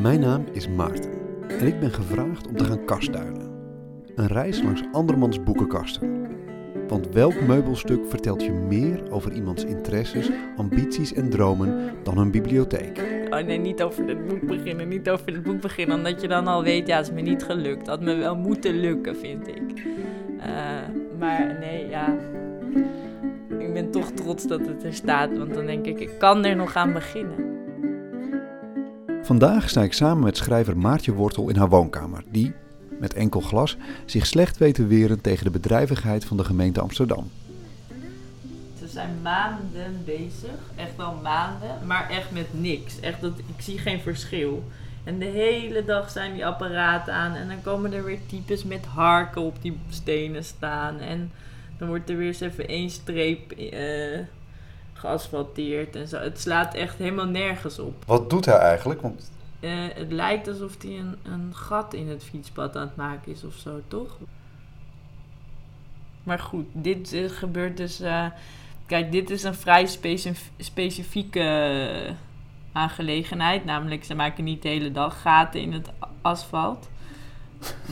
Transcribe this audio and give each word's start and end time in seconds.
Mijn 0.00 0.20
naam 0.20 0.44
is 0.52 0.68
Maarten 0.68 1.12
en 1.48 1.66
ik 1.66 1.80
ben 1.80 1.90
gevraagd 1.90 2.46
om 2.46 2.56
te 2.56 2.64
gaan 2.64 2.84
kastduinen. 2.84 3.50
Een 4.14 4.26
reis 4.26 4.62
langs 4.62 4.82
andermans 4.92 5.42
boekenkasten. 5.42 6.28
Want 6.88 7.08
welk 7.08 7.40
meubelstuk 7.46 8.00
vertelt 8.08 8.42
je 8.42 8.52
meer 8.52 9.10
over 9.10 9.32
iemands 9.32 9.64
interesses, 9.64 10.30
ambities 10.56 11.14
en 11.14 11.30
dromen 11.30 11.92
dan 12.02 12.18
een 12.18 12.30
bibliotheek? 12.30 13.26
Oh 13.30 13.38
nee, 13.38 13.58
niet 13.58 13.82
over 13.82 14.06
dit 14.06 14.26
boek 14.26 14.46
beginnen, 14.46 14.88
niet 14.88 15.10
over 15.10 15.26
dit 15.26 15.42
boek 15.42 15.60
beginnen. 15.60 15.96
Omdat 15.96 16.20
je 16.20 16.28
dan 16.28 16.46
al 16.46 16.62
weet, 16.62 16.86
ja, 16.86 16.96
het 16.96 17.06
is 17.06 17.12
me 17.12 17.20
niet 17.20 17.44
gelukt. 17.44 17.86
Had 17.86 18.00
me 18.00 18.14
wel 18.14 18.36
moeten 18.36 18.80
lukken, 18.80 19.16
vind 19.16 19.48
ik. 19.48 19.84
Uh, 20.38 20.44
maar 21.18 21.56
nee, 21.60 21.88
ja. 21.88 22.16
Ik 23.58 23.72
ben 23.72 23.90
toch 23.90 24.10
trots 24.10 24.46
dat 24.46 24.66
het 24.66 24.84
er 24.84 24.94
staat, 24.94 25.38
want 25.38 25.54
dan 25.54 25.66
denk 25.66 25.86
ik, 25.86 26.00
ik 26.00 26.10
kan 26.18 26.44
er 26.44 26.56
nog 26.56 26.76
aan 26.76 26.92
beginnen. 26.92 27.45
Vandaag 29.26 29.68
sta 29.68 29.82
ik 29.82 29.92
samen 29.92 30.24
met 30.24 30.36
schrijver 30.36 30.76
Maartje 30.76 31.12
Wortel 31.12 31.48
in 31.48 31.56
haar 31.56 31.68
woonkamer, 31.68 32.22
die, 32.30 32.54
met 33.00 33.14
enkel 33.14 33.40
glas, 33.40 33.76
zich 34.04 34.26
slecht 34.26 34.58
weet 34.58 34.74
te 34.74 34.86
weren 34.86 35.20
tegen 35.20 35.44
de 35.44 35.50
bedrijvigheid 35.50 36.24
van 36.24 36.36
de 36.36 36.44
gemeente 36.44 36.80
Amsterdam. 36.80 37.30
Ze 38.78 38.88
zijn 38.88 39.18
maanden 39.22 40.02
bezig, 40.04 40.58
echt 40.76 40.96
wel 40.96 41.14
maanden, 41.22 41.86
maar 41.86 42.10
echt 42.10 42.30
met 42.30 42.46
niks. 42.50 43.00
Echt 43.00 43.20
dat, 43.20 43.38
ik 43.38 43.62
zie 43.62 43.78
geen 43.78 44.00
verschil. 44.00 44.64
En 45.04 45.18
de 45.18 45.24
hele 45.24 45.84
dag 45.84 46.10
zijn 46.10 46.32
die 46.32 46.46
apparaten 46.46 47.14
aan 47.14 47.34
en 47.34 47.48
dan 47.48 47.62
komen 47.62 47.92
er 47.92 48.04
weer 48.04 48.26
types 48.26 48.64
met 48.64 48.84
harken 48.84 49.42
op 49.42 49.56
die 49.60 49.78
stenen 49.90 50.44
staan. 50.44 50.98
En 50.98 51.32
dan 51.78 51.88
wordt 51.88 52.10
er 52.10 52.16
weer 52.16 52.26
eens 52.26 52.40
even 52.40 52.68
één 52.68 52.90
streep 52.90 53.58
uh, 53.58 54.18
geasfalteerd 54.98 55.96
en 55.96 56.08
zo. 56.08 56.18
Het 56.18 56.40
slaat 56.40 56.74
echt 56.74 56.98
helemaal 56.98 57.26
nergens 57.26 57.78
op. 57.78 58.04
Wat 58.06 58.30
doet 58.30 58.44
hij 58.44 58.58
eigenlijk? 58.58 59.00
Want... 59.00 59.30
Uh, 59.60 59.70
het 59.94 60.12
lijkt 60.12 60.48
alsof 60.48 60.82
hij 60.82 60.98
een, 60.98 61.16
een 61.22 61.54
gat 61.54 61.94
in 61.94 62.08
het 62.08 62.24
fietspad 62.24 62.76
aan 62.76 62.86
het 62.86 62.96
maken 62.96 63.32
is 63.32 63.44
of 63.44 63.54
zo, 63.54 63.80
toch? 63.88 64.16
Maar 66.22 66.38
goed, 66.38 66.66
dit 66.72 67.12
uh, 67.12 67.30
gebeurt 67.30 67.76
dus. 67.76 68.00
Uh, 68.00 68.26
kijk, 68.86 69.12
dit 69.12 69.30
is 69.30 69.42
een 69.42 69.54
vrij 69.54 69.86
specif 69.86 70.50
specifieke 70.58 72.14
aangelegenheid. 72.72 73.64
Namelijk, 73.64 74.04
ze 74.04 74.14
maken 74.14 74.44
niet 74.44 74.62
de 74.62 74.68
hele 74.68 74.92
dag 74.92 75.20
gaten 75.20 75.60
in 75.60 75.72
het 75.72 75.88
asfalt. 76.22 76.88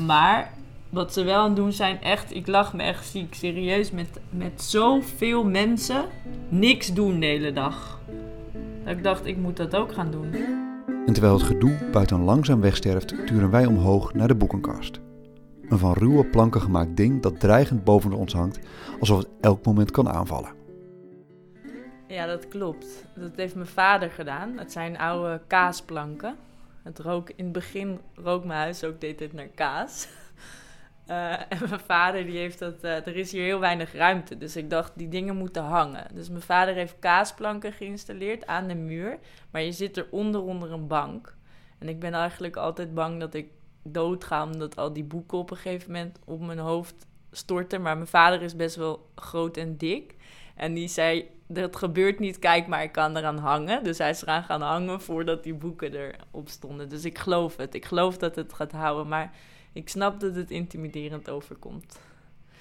Maar 0.06 0.52
wat 0.94 1.12
ze 1.12 1.24
wel 1.24 1.38
aan 1.38 1.46
het 1.46 1.56
doen 1.56 1.72
zijn, 1.72 2.02
echt, 2.02 2.34
ik 2.34 2.46
lach 2.46 2.74
me 2.74 2.82
echt 2.82 3.06
ziek. 3.06 3.34
Serieus, 3.34 3.90
met, 3.90 4.20
met 4.30 4.62
zoveel 4.62 5.44
mensen 5.44 6.04
niks 6.48 6.92
doen 6.92 7.20
de 7.20 7.26
hele 7.26 7.52
dag. 7.52 8.00
Dat 8.84 8.96
ik 8.96 9.02
dacht, 9.02 9.26
ik 9.26 9.36
moet 9.36 9.56
dat 9.56 9.76
ook 9.76 9.92
gaan 9.92 10.10
doen. 10.10 10.34
En 11.06 11.12
terwijl 11.12 11.34
het 11.34 11.42
gedoe 11.42 11.88
buiten 11.92 12.20
langzaam 12.20 12.60
wegsterft, 12.60 13.26
turen 13.26 13.50
wij 13.50 13.66
omhoog 13.66 14.14
naar 14.14 14.28
de 14.28 14.34
boekenkast. 14.34 15.00
Een 15.68 15.78
van 15.78 15.92
ruwe 15.92 16.24
planken 16.24 16.60
gemaakt 16.60 16.96
ding 16.96 17.22
dat 17.22 17.40
dreigend 17.40 17.84
boven 17.84 18.12
ons 18.12 18.32
hangt, 18.32 18.58
alsof 19.00 19.18
het 19.18 19.28
elk 19.40 19.64
moment 19.64 19.90
kan 19.90 20.08
aanvallen. 20.08 20.52
Ja, 22.08 22.26
dat 22.26 22.48
klopt. 22.48 23.06
Dat 23.14 23.36
heeft 23.36 23.54
mijn 23.54 23.66
vader 23.66 24.10
gedaan. 24.10 24.58
Het 24.58 24.72
zijn 24.72 24.98
oude 24.98 25.40
kaasplanken. 25.46 26.36
Het 26.82 26.98
rook, 26.98 27.30
in 27.36 27.44
het 27.44 27.52
begin 27.52 27.98
rook 28.14 28.44
mijn 28.44 28.58
huis 28.58 28.84
ook 28.84 29.00
deed 29.00 29.20
het 29.20 29.32
naar 29.32 29.48
kaas. 29.54 30.08
Uh, 31.10 31.32
en 31.52 31.58
mijn 31.68 31.80
vader 31.80 32.26
die 32.26 32.38
heeft 32.38 32.58
dat, 32.58 32.84
uh, 32.84 33.06
er 33.06 33.16
is 33.16 33.32
hier 33.32 33.42
heel 33.42 33.60
weinig 33.60 33.92
ruimte, 33.92 34.36
dus 34.36 34.56
ik 34.56 34.70
dacht 34.70 34.92
die 34.94 35.08
dingen 35.08 35.36
moeten 35.36 35.62
hangen. 35.62 36.06
Dus 36.14 36.28
mijn 36.28 36.42
vader 36.42 36.74
heeft 36.74 36.98
kaasplanken 36.98 37.72
geïnstalleerd 37.72 38.46
aan 38.46 38.66
de 38.66 38.74
muur, 38.74 39.18
maar 39.50 39.62
je 39.62 39.72
zit 39.72 39.96
eronder 39.96 40.42
onder 40.42 40.72
een 40.72 40.86
bank. 40.86 41.36
En 41.78 41.88
ik 41.88 42.00
ben 42.00 42.14
eigenlijk 42.14 42.56
altijd 42.56 42.94
bang 42.94 43.20
dat 43.20 43.34
ik 43.34 43.48
dood 43.82 44.24
ga 44.24 44.44
omdat 44.44 44.76
al 44.76 44.92
die 44.92 45.04
boeken 45.04 45.38
op 45.38 45.50
een 45.50 45.56
gegeven 45.56 45.92
moment 45.92 46.18
op 46.24 46.40
mijn 46.40 46.58
hoofd 46.58 47.06
storten. 47.30 47.82
Maar 47.82 47.96
mijn 47.96 48.08
vader 48.08 48.42
is 48.42 48.56
best 48.56 48.76
wel 48.76 49.10
groot 49.14 49.56
en 49.56 49.76
dik. 49.76 50.14
En 50.54 50.74
die 50.74 50.88
zei, 50.88 51.28
dat 51.46 51.76
gebeurt 51.76 52.18
niet, 52.18 52.38
kijk 52.38 52.66
maar, 52.66 52.82
ik 52.82 52.92
kan 52.92 53.16
eraan 53.16 53.38
hangen. 53.38 53.84
Dus 53.84 53.98
hij 53.98 54.10
is 54.10 54.22
eraan 54.22 54.44
gaan 54.44 54.62
hangen 54.62 55.00
voordat 55.00 55.42
die 55.42 55.54
boeken 55.54 55.94
erop 55.94 56.48
stonden. 56.48 56.88
Dus 56.88 57.04
ik 57.04 57.18
geloof 57.18 57.56
het. 57.56 57.74
Ik 57.74 57.84
geloof 57.84 58.18
dat 58.18 58.36
het 58.36 58.52
gaat 58.52 58.72
houden, 58.72 59.08
maar 59.08 59.32
ik 59.74 59.88
snap 59.88 60.20
dat 60.20 60.34
het 60.34 60.50
intimiderend 60.50 61.30
overkomt. 61.30 61.98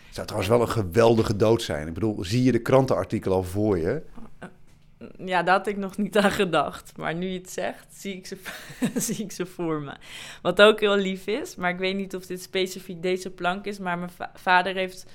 Het 0.06 0.16
zou 0.16 0.28
trouwens 0.28 0.52
wel 0.52 0.62
een 0.62 0.86
geweldige 0.86 1.36
dood 1.36 1.62
zijn. 1.62 1.88
Ik 1.88 1.94
bedoel, 1.94 2.24
zie 2.24 2.44
je 2.44 2.52
de 2.52 2.62
krantenartikel 2.62 3.34
al 3.34 3.44
voor 3.44 3.78
je? 3.78 4.02
Ja, 5.18 5.44
daar 5.44 5.58
had 5.58 5.68
ik 5.68 5.78
nog 5.78 5.98
niet 5.98 6.18
aan 6.18 6.32
gedacht. 6.32 6.98
Maar 6.98 7.16
nu 7.16 7.28
je 7.28 7.38
het 7.38 7.50
zegt, 7.50 7.88
zie 7.96 8.16
ik, 8.16 8.26
ze, 8.26 8.38
zie 8.96 9.24
ik 9.24 9.32
ze 9.32 9.46
voor 9.46 9.82
me. 9.82 9.94
Wat 10.42 10.62
ook 10.62 10.80
heel 10.80 10.96
lief 10.96 11.28
is, 11.28 11.56
maar 11.56 11.70
ik 11.70 11.78
weet 11.78 11.96
niet 11.96 12.16
of 12.16 12.26
dit 12.26 12.42
specifiek 12.42 13.02
deze 13.02 13.30
plank 13.30 13.66
is. 13.66 13.80
Maar 13.80 13.98
mijn 13.98 14.12
vader 14.34 14.76
heeft 14.76 15.06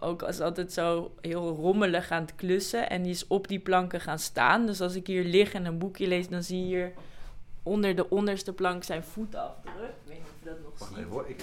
ook 0.00 0.22
als 0.22 0.40
altijd 0.40 0.72
zo 0.72 1.14
heel 1.20 1.54
rommelig 1.54 2.10
aan 2.10 2.22
het 2.22 2.34
klussen. 2.34 2.90
En 2.90 3.02
die 3.02 3.12
is 3.12 3.26
op 3.26 3.48
die 3.48 3.58
planken 3.58 4.00
gaan 4.00 4.18
staan. 4.18 4.66
Dus 4.66 4.80
als 4.80 4.94
ik 4.94 5.06
hier 5.06 5.24
lig 5.24 5.52
en 5.52 5.64
een 5.64 5.78
boekje 5.78 6.06
lees, 6.06 6.28
dan 6.28 6.42
zie 6.42 6.58
je 6.58 6.66
hier 6.66 6.92
onder 7.62 7.96
de 7.96 8.10
onderste 8.10 8.52
plank 8.52 8.84
zijn 8.84 9.04
voetafdruk. 9.04 9.94
Dat 10.48 10.62
nog 10.62 10.78
Wacht 10.78 10.90
ziet. 10.90 10.98
even 10.98 11.10
hoor, 11.10 11.28
ik, 11.28 11.42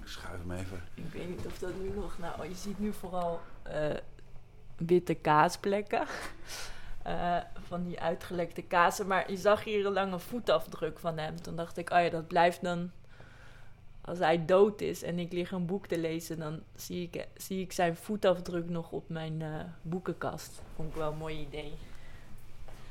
ik 0.00 0.06
schuif 0.06 0.38
hem 0.40 0.50
even. 0.50 0.82
Ik 0.94 1.12
weet 1.12 1.28
niet 1.28 1.46
of 1.46 1.58
dat 1.58 1.70
nu 1.82 1.90
nog... 1.94 2.18
Nou, 2.18 2.48
je 2.48 2.54
ziet 2.54 2.78
nu 2.78 2.92
vooral 2.92 3.40
uh, 3.66 3.94
witte 4.76 5.14
kaasplekken. 5.14 6.06
Uh, 7.06 7.36
van 7.68 7.82
die 7.82 8.00
uitgelekte 8.00 8.62
kazen. 8.62 9.06
Maar 9.06 9.30
je 9.30 9.36
zag 9.36 9.64
hier 9.64 9.86
een 9.86 9.92
lange 9.92 10.18
voetafdruk 10.18 10.98
van 10.98 11.18
hem. 11.18 11.42
Toen 11.42 11.56
dacht 11.56 11.76
ik, 11.76 11.90
oh 11.90 12.02
ja, 12.02 12.08
dat 12.08 12.26
blijft 12.26 12.62
dan... 12.62 12.90
Als 14.00 14.18
hij 14.18 14.44
dood 14.44 14.80
is 14.80 15.02
en 15.02 15.18
ik 15.18 15.32
lig 15.32 15.50
een 15.50 15.66
boek 15.66 15.86
te 15.86 15.98
lezen... 15.98 16.38
dan 16.38 16.62
zie 16.74 17.02
ik, 17.02 17.26
zie 17.36 17.60
ik 17.60 17.72
zijn 17.72 17.96
voetafdruk 17.96 18.68
nog 18.68 18.92
op 18.92 19.08
mijn 19.08 19.40
uh, 19.40 19.60
boekenkast. 19.82 20.62
Vond 20.74 20.90
ik 20.90 20.96
wel 20.96 21.12
een 21.12 21.18
mooi 21.18 21.40
idee. 21.40 21.74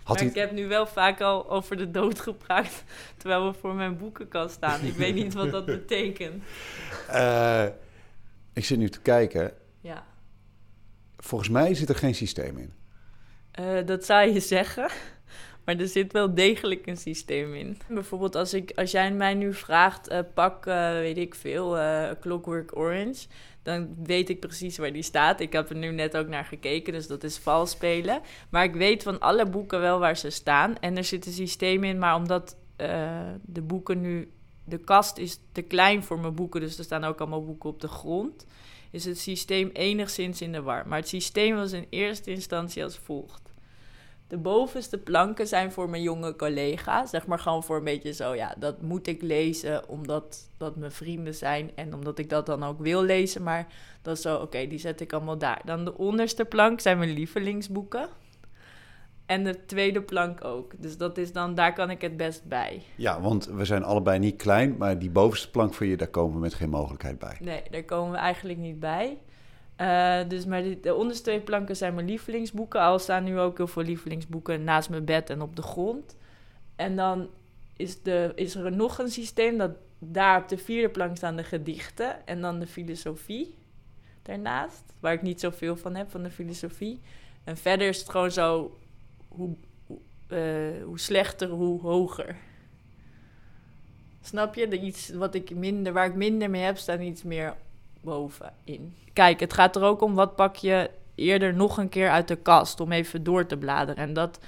Had 0.03 0.17
maar 0.17 0.25
ik 0.25 0.35
heb 0.35 0.51
nu 0.51 0.67
wel 0.67 0.87
vaak 0.87 1.21
al 1.21 1.49
over 1.49 1.77
de 1.77 1.91
dood 1.91 2.19
gepraat, 2.19 2.83
terwijl 3.17 3.47
we 3.47 3.53
voor 3.53 3.73
mijn 3.73 3.97
boekenkast 3.97 4.55
staan. 4.55 4.81
Ik 4.81 4.93
weet 4.93 5.15
niet 5.15 5.33
wat 5.33 5.51
dat 5.51 5.65
betekent. 5.77 6.43
Uh, 7.09 7.65
ik 8.53 8.65
zit 8.65 8.77
nu 8.77 8.89
te 8.89 9.01
kijken. 9.01 9.53
Ja. 9.81 10.05
Volgens 11.17 11.49
mij 11.49 11.73
zit 11.73 11.89
er 11.89 11.95
geen 11.95 12.15
systeem 12.15 12.57
in. 12.57 12.73
Uh, 13.59 13.85
dat 13.85 14.05
zou 14.05 14.31
je 14.31 14.39
zeggen. 14.39 14.89
Maar 15.65 15.79
er 15.79 15.87
zit 15.87 16.13
wel 16.13 16.33
degelijk 16.33 16.87
een 16.87 16.97
systeem 16.97 17.53
in. 17.53 17.77
Bijvoorbeeld 17.87 18.35
als, 18.35 18.53
ik, 18.53 18.71
als 18.75 18.91
jij 18.91 19.11
mij 19.11 19.33
nu 19.33 19.53
vraagt, 19.53 20.11
uh, 20.11 20.19
pak, 20.33 20.65
weet 20.65 21.17
ik 21.17 21.35
veel, 21.35 21.77
Clockwork 22.19 22.77
Orange 22.77 23.25
dan 23.63 23.95
weet 24.03 24.29
ik 24.29 24.39
precies 24.39 24.77
waar 24.77 24.93
die 24.93 25.03
staat. 25.03 25.39
Ik 25.39 25.53
heb 25.53 25.69
er 25.69 25.75
nu 25.75 25.91
net 25.91 26.17
ook 26.17 26.27
naar 26.27 26.45
gekeken, 26.45 26.93
dus 26.93 27.07
dat 27.07 27.23
is 27.23 27.37
vals 27.37 27.71
spelen. 27.71 28.21
Maar 28.49 28.63
ik 28.63 28.73
weet 28.73 29.03
van 29.03 29.19
alle 29.19 29.49
boeken 29.49 29.79
wel 29.79 29.99
waar 29.99 30.17
ze 30.17 30.29
staan. 30.29 30.79
En 30.79 30.97
er 30.97 31.03
zit 31.03 31.25
een 31.25 31.31
systeem 31.31 31.83
in, 31.83 31.97
maar 31.97 32.15
omdat 32.15 32.57
de 33.41 33.61
boeken 33.61 34.01
nu... 34.01 34.31
De 34.65 34.77
kast 34.77 35.17
is 35.17 35.39
te 35.51 35.61
klein 35.61 36.03
voor 36.03 36.19
mijn 36.19 36.35
boeken, 36.35 36.61
dus 36.61 36.77
er 36.77 36.83
staan 36.83 37.03
ook 37.03 37.19
allemaal 37.19 37.45
boeken 37.45 37.69
op 37.69 37.81
de 37.81 37.87
grond. 37.87 38.45
Is 38.91 39.05
het 39.05 39.19
systeem 39.19 39.69
enigszins 39.73 40.41
in 40.41 40.51
de 40.51 40.61
war. 40.61 40.87
Maar 40.87 40.99
het 40.99 41.07
systeem 41.07 41.55
was 41.55 41.71
in 41.71 41.87
eerste 41.89 42.31
instantie 42.31 42.83
als 42.83 42.97
volgt. 42.97 43.42
De 44.27 44.37
bovenste 44.37 44.97
planken 44.97 45.47
zijn 45.47 45.71
voor 45.71 45.89
mijn 45.89 46.01
jonge 46.01 46.35
collega. 46.35 47.05
Zeg 47.05 47.27
maar 47.27 47.39
gewoon 47.39 47.63
voor 47.63 47.77
een 47.77 47.83
beetje 47.83 48.13
zo, 48.13 48.35
ja, 48.35 48.55
dat 48.57 48.81
moet 48.81 49.07
ik 49.07 49.21
lezen 49.21 49.89
omdat 49.89 50.49
dat 50.57 50.75
mijn 50.75 50.91
vrienden 50.91 51.35
zijn 51.35 51.71
en 51.75 51.93
omdat 51.93 52.19
ik 52.19 52.29
dat 52.29 52.45
dan 52.45 52.63
ook 52.63 52.79
wil 52.79 53.03
lezen. 53.03 53.43
Maar 53.43 53.67
dat 54.01 54.15
is 54.15 54.21
zo, 54.21 54.37
oké, 54.37 54.67
die 54.67 54.79
zet 54.79 55.01
ik 55.01 55.13
allemaal 55.13 55.37
daar. 55.37 55.61
Dan 55.65 55.85
de 55.85 55.97
onderste 55.97 56.45
plank 56.45 56.79
zijn 56.79 56.97
mijn 56.97 57.13
lievelingsboeken. 57.13 58.09
En 59.25 59.43
de 59.43 59.65
tweede 59.65 60.01
plank 60.01 60.43
ook. 60.43 60.73
Dus 60.77 60.97
dat 60.97 61.17
is 61.17 61.31
dan, 61.31 61.55
daar 61.55 61.73
kan 61.73 61.89
ik 61.89 62.01
het 62.01 62.17
best 62.17 62.45
bij. 62.45 62.81
Ja, 62.95 63.21
want 63.21 63.45
we 63.45 63.65
zijn 63.65 63.83
allebei 63.83 64.19
niet 64.19 64.35
klein, 64.35 64.75
maar 64.77 64.99
die 64.99 65.09
bovenste 65.09 65.49
plank 65.49 65.73
voor 65.73 65.85
je, 65.85 65.97
daar 65.97 66.07
komen 66.07 66.33
we 66.33 66.39
met 66.39 66.53
geen 66.53 66.69
mogelijkheid 66.69 67.19
bij. 67.19 67.37
Nee, 67.39 67.61
daar 67.69 67.83
komen 67.83 68.11
we 68.11 68.17
eigenlijk 68.17 68.59
niet 68.59 68.79
bij. 68.79 69.17
Uh, 69.83 70.19
dus 70.27 70.45
maar 70.45 70.63
de, 70.63 70.79
de, 70.79 70.95
onderste 70.95 71.23
twee 71.23 71.39
planken 71.39 71.75
zijn 71.75 71.93
mijn 71.93 72.07
lievelingsboeken. 72.07 72.81
Al 72.81 72.99
staan 72.99 73.23
nu 73.23 73.39
ook 73.39 73.57
heel 73.57 73.67
veel 73.67 73.83
lievelingsboeken 73.83 74.63
naast 74.63 74.89
mijn 74.89 75.05
bed 75.05 75.29
en 75.29 75.41
op 75.41 75.55
de 75.55 75.61
grond. 75.61 76.15
En 76.75 76.95
dan 76.95 77.29
is, 77.77 78.01
de, 78.01 78.31
is 78.35 78.55
er 78.55 78.71
nog 78.71 78.97
een 78.97 79.09
systeem 79.09 79.57
dat 79.57 79.71
daar 79.99 80.41
op 80.41 80.49
de 80.49 80.57
vierde 80.57 80.89
plank 80.89 81.17
staan 81.17 81.35
de 81.35 81.43
gedichten 81.43 82.27
en 82.27 82.41
dan 82.41 82.59
de 82.59 82.67
filosofie 82.67 83.55
daarnaast. 84.21 84.83
Waar 84.99 85.13
ik 85.13 85.21
niet 85.21 85.39
zoveel 85.39 85.75
van 85.75 85.95
heb, 85.95 86.11
van 86.11 86.23
de 86.23 86.31
filosofie. 86.31 87.01
En 87.43 87.57
verder 87.57 87.87
is 87.87 87.99
het 87.99 88.09
gewoon 88.09 88.31
zo, 88.31 88.77
hoe, 89.27 89.55
hoe 90.83 90.99
slechter, 90.99 91.49
hoe 91.49 91.81
hoger. 91.81 92.35
Snap 94.21 94.55
je? 94.55 94.67
De 94.67 94.79
iets 94.79 95.09
wat 95.09 95.35
ik 95.35 95.55
minder, 95.55 95.93
waar 95.93 96.05
ik 96.05 96.15
minder 96.15 96.49
mee 96.49 96.63
heb, 96.63 96.77
staan 96.77 97.01
iets 97.01 97.23
meer 97.23 97.55
bovenin. 98.03 98.95
Kijk, 99.13 99.39
het 99.39 99.53
gaat 99.53 99.75
er 99.75 99.83
ook 99.83 100.01
om 100.01 100.13
wat 100.13 100.35
pak 100.35 100.55
je 100.55 100.89
eerder 101.15 101.53
nog 101.53 101.77
een 101.77 101.89
keer 101.89 102.09
uit 102.09 102.27
de 102.27 102.35
kast 102.35 102.79
om 102.79 102.91
even 102.91 103.23
door 103.23 103.45
te 103.45 103.57
bladeren. 103.57 104.03
En 104.03 104.13
dat 104.13 104.39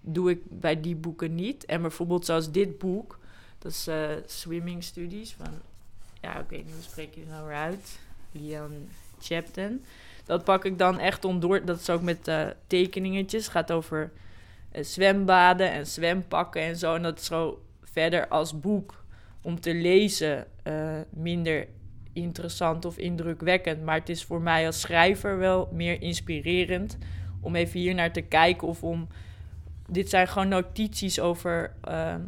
doe 0.00 0.30
ik 0.30 0.40
bij 0.44 0.80
die 0.80 0.96
boeken 0.96 1.34
niet. 1.34 1.64
En 1.64 1.80
bijvoorbeeld 1.80 2.24
zoals 2.24 2.50
dit 2.50 2.78
boek, 2.78 3.18
Dat 3.58 3.72
is 3.72 3.88
uh, 3.88 4.08
Swimming 4.26 4.84
Studies 4.84 5.32
van, 5.32 5.50
ja, 6.20 6.38
ik 6.38 6.48
weet 6.48 6.64
niet 6.64 6.74
hoe 6.74 6.82
spreek 6.82 7.14
je 7.14 7.20
het 7.20 7.28
nou 7.28 7.46
weer 7.46 7.56
uit. 7.56 7.98
Lian 8.32 8.88
Chapten. 9.20 9.84
Dat 10.24 10.44
pak 10.44 10.64
ik 10.64 10.78
dan 10.78 10.98
echt 10.98 11.24
ondoor. 11.24 11.64
Dat 11.64 11.80
is 11.80 11.90
ook 11.90 12.02
met 12.02 12.28
uh, 12.28 12.46
tekeningetjes. 12.66 13.48
gaat 13.48 13.72
over 13.72 14.10
uh, 14.72 14.84
zwembaden 14.84 15.70
en 15.70 15.86
zwempakken 15.86 16.62
en 16.62 16.76
zo. 16.76 16.94
En 16.94 17.02
dat 17.02 17.18
is 17.18 17.24
zo 17.24 17.62
verder 17.82 18.28
als 18.28 18.60
boek 18.60 19.04
om 19.42 19.60
te 19.60 19.74
lezen 19.74 20.46
minder 21.10 21.68
interessant 22.20 22.84
of 22.84 22.98
indrukwekkend. 22.98 23.84
Maar 23.84 23.98
het 23.98 24.08
is 24.08 24.24
voor 24.24 24.40
mij 24.40 24.66
als 24.66 24.80
schrijver 24.80 25.38
wel 25.38 25.68
meer 25.72 26.02
inspirerend 26.02 26.98
om 27.40 27.54
even 27.54 27.80
hier 27.80 27.94
naar 27.94 28.12
te 28.12 28.20
kijken 28.20 28.68
of 28.68 28.82
om. 28.82 29.08
Dit 29.88 30.08
zijn 30.08 30.28
gewoon 30.28 30.48
notities 30.48 31.20
over, 31.20 31.72
ehm, 31.80 32.20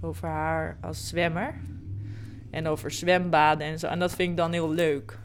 over 0.00 0.28
haar 0.28 0.76
als 0.80 1.08
zwemmer. 1.08 1.54
En 2.50 2.66
over 2.66 2.90
zwembaden 2.90 3.66
en 3.66 3.78
zo. 3.78 3.86
En 3.86 3.98
dat 3.98 4.14
vind 4.14 4.30
ik 4.30 4.36
dan 4.36 4.52
heel 4.52 4.70
leuk. 4.70 5.18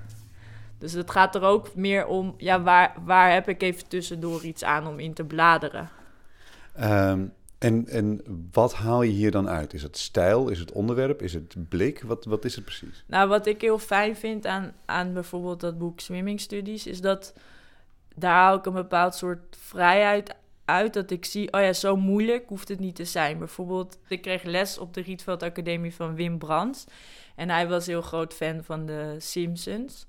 Dus 0.78 0.94
het 0.94 1.12
gaat 1.12 1.36
er 1.36 1.42
ook 1.42 1.76
meer 1.76 2.06
om, 2.06 2.34
ja, 2.38 2.62
waar, 2.62 2.94
waar 3.06 3.34
heb 3.34 3.50
ik 3.50 3.62
even 3.62 3.88
tussendoor 3.88 4.44
iets 4.44 4.64
aan 4.64 4.88
om 4.88 5.00
in 5.00 5.14
te 5.14 5.24
bladeren? 5.24 5.90
Ehm, 6.74 7.26
en, 7.58 7.88
en 7.88 8.22
wat 8.52 8.74
haal 8.74 9.02
je 9.02 9.12
hier 9.12 9.32
dan 9.32 9.50
uit? 9.50 9.74
Is 9.74 9.84
het 9.84 9.98
stijl? 9.98 10.50
Is 10.50 10.60
het 10.60 10.72
onderwerp? 10.72 11.22
Is 11.22 11.34
het 11.34 11.70
blik? 11.70 12.02
Wat, 12.02 12.26
wat 12.26 12.46
is 12.46 12.56
het 12.56 12.66
precies? 12.66 13.04
Nou, 13.08 13.30
wat 13.30 13.46
ik 13.46 13.62
heel 13.62 13.80
fijn 13.80 14.16
vind 14.16 14.46
aan, 14.46 14.74
aan 14.86 15.14
bijvoorbeeld 15.14 15.60
dat 15.60 15.78
boek 15.78 16.00
Swimming 16.00 16.40
Studies, 16.40 16.88
is 16.88 17.02
dat 17.02 17.34
daar 18.16 18.34
haal 18.34 18.58
ik 18.58 18.66
een 18.66 18.74
bepaald 18.74 19.16
soort 19.16 19.58
vrijheid 19.60 20.36
uit. 20.66 20.94
Dat 20.94 21.12
ik 21.12 21.26
zie, 21.26 21.54
oh 21.54 21.62
ja, 21.62 21.74
zo 21.74 21.96
moeilijk 21.96 22.48
hoeft 22.48 22.68
het 22.68 22.80
niet 22.80 22.96
te 22.96 23.06
zijn. 23.06 23.38
Bijvoorbeeld, 23.38 23.98
ik 24.08 24.22
kreeg 24.22 24.44
les 24.44 24.78
op 24.78 24.94
de 24.94 25.02
Rietveld 25.02 25.44
Academie 25.44 25.94
van 25.94 26.16
Wim 26.16 26.38
Brands. 26.38 26.86
En 27.36 27.50
hij 27.50 27.68
was 27.68 27.86
heel 27.86 28.02
groot 28.02 28.34
fan 28.34 28.64
van 28.64 28.86
de 28.86 29.16
Simpsons. 29.18 30.08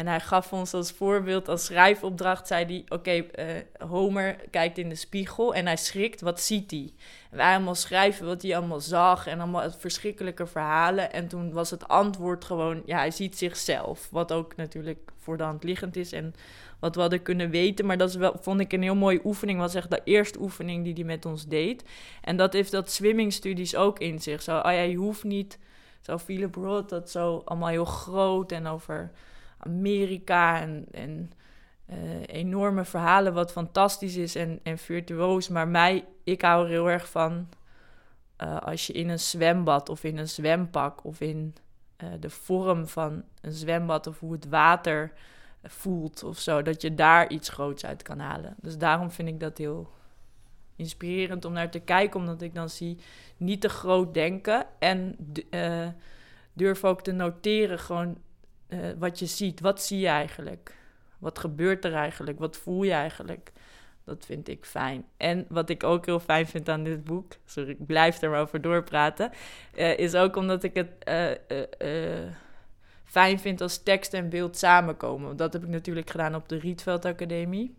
En 0.00 0.06
hij 0.06 0.20
gaf 0.20 0.52
ons 0.52 0.74
als 0.74 0.90
voorbeeld, 0.90 1.48
als 1.48 1.64
schrijfopdracht, 1.64 2.46
zei 2.46 2.64
hij... 2.64 2.84
Oké, 2.88 3.10
uh, 3.10 3.88
Homer 3.88 4.36
kijkt 4.50 4.78
in 4.78 4.88
de 4.88 4.94
spiegel 4.94 5.54
en 5.54 5.66
hij 5.66 5.76
schrikt, 5.76 6.20
wat 6.20 6.40
ziet 6.40 6.70
hij? 6.70 6.92
En 7.30 7.36
wij 7.36 7.54
allemaal 7.54 7.74
schrijven 7.74 8.26
wat 8.26 8.42
hij 8.42 8.56
allemaal 8.56 8.80
zag 8.80 9.26
en 9.26 9.40
allemaal 9.40 9.70
verschrikkelijke 9.70 10.46
verhalen. 10.46 11.12
En 11.12 11.28
toen 11.28 11.52
was 11.52 11.70
het 11.70 11.88
antwoord 11.88 12.44
gewoon, 12.44 12.82
ja, 12.86 12.96
hij 12.96 13.10
ziet 13.10 13.38
zichzelf. 13.38 14.08
Wat 14.10 14.32
ook 14.32 14.56
natuurlijk 14.56 15.10
voor 15.16 15.36
de 15.36 15.42
hand 15.42 15.64
liggend 15.64 15.96
is 15.96 16.12
en 16.12 16.34
wat 16.78 16.94
we 16.94 17.00
hadden 17.00 17.22
kunnen 17.22 17.50
weten. 17.50 17.86
Maar 17.86 17.98
dat 17.98 18.08
is 18.08 18.16
wel, 18.16 18.36
vond 18.40 18.60
ik 18.60 18.72
een 18.72 18.82
heel 18.82 18.94
mooie 18.94 19.20
oefening. 19.24 19.58
was 19.58 19.74
echt 19.74 19.90
de 19.90 20.00
eerste 20.04 20.40
oefening 20.40 20.84
die 20.84 20.94
hij 20.94 21.04
met 21.04 21.26
ons 21.26 21.46
deed. 21.46 21.84
En 22.20 22.36
dat 22.36 22.52
heeft 22.52 22.70
dat 22.70 22.90
swimmingstudies 22.90 23.76
ook 23.76 23.98
in 23.98 24.20
zich. 24.20 24.42
Zo, 24.42 24.56
oh 24.56 24.72
ja, 24.72 24.80
je 24.80 24.96
hoeft 24.96 25.24
niet... 25.24 25.58
Zo 26.00 26.18
Philip 26.18 26.54
Roth, 26.54 26.88
dat 26.88 27.10
zo 27.10 27.42
allemaal 27.44 27.68
heel 27.68 27.84
groot 27.84 28.52
en 28.52 28.66
over 28.66 29.10
Amerika 29.60 30.60
en, 30.60 30.86
en 30.90 31.32
uh, 31.90 31.96
enorme 32.26 32.84
verhalen, 32.84 33.34
wat 33.34 33.52
fantastisch 33.52 34.16
is 34.16 34.34
en, 34.34 34.60
en 34.62 34.78
virtuoos. 34.78 35.48
Maar 35.48 35.68
mij, 35.68 36.04
ik 36.24 36.42
hou 36.42 36.64
er 36.64 36.70
heel 36.70 36.90
erg 36.90 37.10
van 37.10 37.48
uh, 38.42 38.56
als 38.60 38.86
je 38.86 38.92
in 38.92 39.08
een 39.08 39.18
zwembad 39.18 39.88
of 39.88 40.04
in 40.04 40.18
een 40.18 40.28
zwempak 40.28 41.04
of 41.04 41.20
in 41.20 41.54
uh, 42.04 42.08
de 42.20 42.30
vorm 42.30 42.86
van 42.86 43.24
een 43.40 43.52
zwembad 43.52 44.06
of 44.06 44.20
hoe 44.20 44.32
het 44.32 44.48
water 44.48 45.12
voelt 45.62 46.22
of 46.22 46.38
zo, 46.38 46.62
dat 46.62 46.82
je 46.82 46.94
daar 46.94 47.28
iets 47.30 47.48
groots 47.48 47.84
uit 47.84 48.02
kan 48.02 48.18
halen. 48.18 48.54
Dus 48.60 48.78
daarom 48.78 49.10
vind 49.10 49.28
ik 49.28 49.40
dat 49.40 49.58
heel 49.58 49.90
inspirerend 50.76 51.44
om 51.44 51.52
naar 51.52 51.70
te 51.70 51.78
kijken, 51.78 52.20
omdat 52.20 52.42
ik 52.42 52.54
dan 52.54 52.68
zie 52.68 52.98
niet 53.36 53.60
te 53.60 53.68
groot 53.68 54.14
denken 54.14 54.66
en 54.78 55.16
durf 56.52 56.84
ook 56.84 57.02
te 57.02 57.12
noteren 57.12 57.78
gewoon 57.78 58.16
uh, 58.72 58.78
wat 58.98 59.18
je 59.18 59.26
ziet. 59.26 59.60
Wat 59.60 59.82
zie 59.82 59.98
je 59.98 60.06
eigenlijk? 60.06 60.74
Wat 61.18 61.38
gebeurt 61.38 61.84
er 61.84 61.94
eigenlijk? 61.94 62.38
Wat 62.38 62.56
voel 62.56 62.82
je 62.82 62.92
eigenlijk? 62.92 63.52
Dat 64.04 64.26
vind 64.26 64.48
ik 64.48 64.64
fijn. 64.64 65.04
En 65.16 65.46
wat 65.48 65.70
ik 65.70 65.84
ook 65.84 66.06
heel 66.06 66.20
fijn 66.20 66.46
vind 66.46 66.68
aan 66.68 66.82
dit 66.82 67.04
boek, 67.04 67.32
sorry, 67.44 67.70
ik 67.70 67.86
blijf 67.86 68.22
er 68.22 68.30
maar 68.30 68.40
over 68.40 68.60
doorpraten, 68.60 69.30
uh, 69.76 69.98
is 69.98 70.14
ook 70.14 70.36
omdat 70.36 70.62
ik 70.62 70.74
het 70.74 70.90
uh, 71.08 72.30
fijn 73.04 73.38
vind 73.38 73.60
als 73.60 73.82
tekst 73.82 74.14
en 74.14 74.28
beeld 74.28 74.56
samenkomen. 74.56 75.36
Dat 75.36 75.52
heb 75.52 75.62
ik 75.62 75.68
natuurlijk 75.68 76.10
gedaan 76.10 76.34
op 76.34 76.48
de 76.48 76.58
Rietveld 76.58 77.04
Academie. 77.04 77.74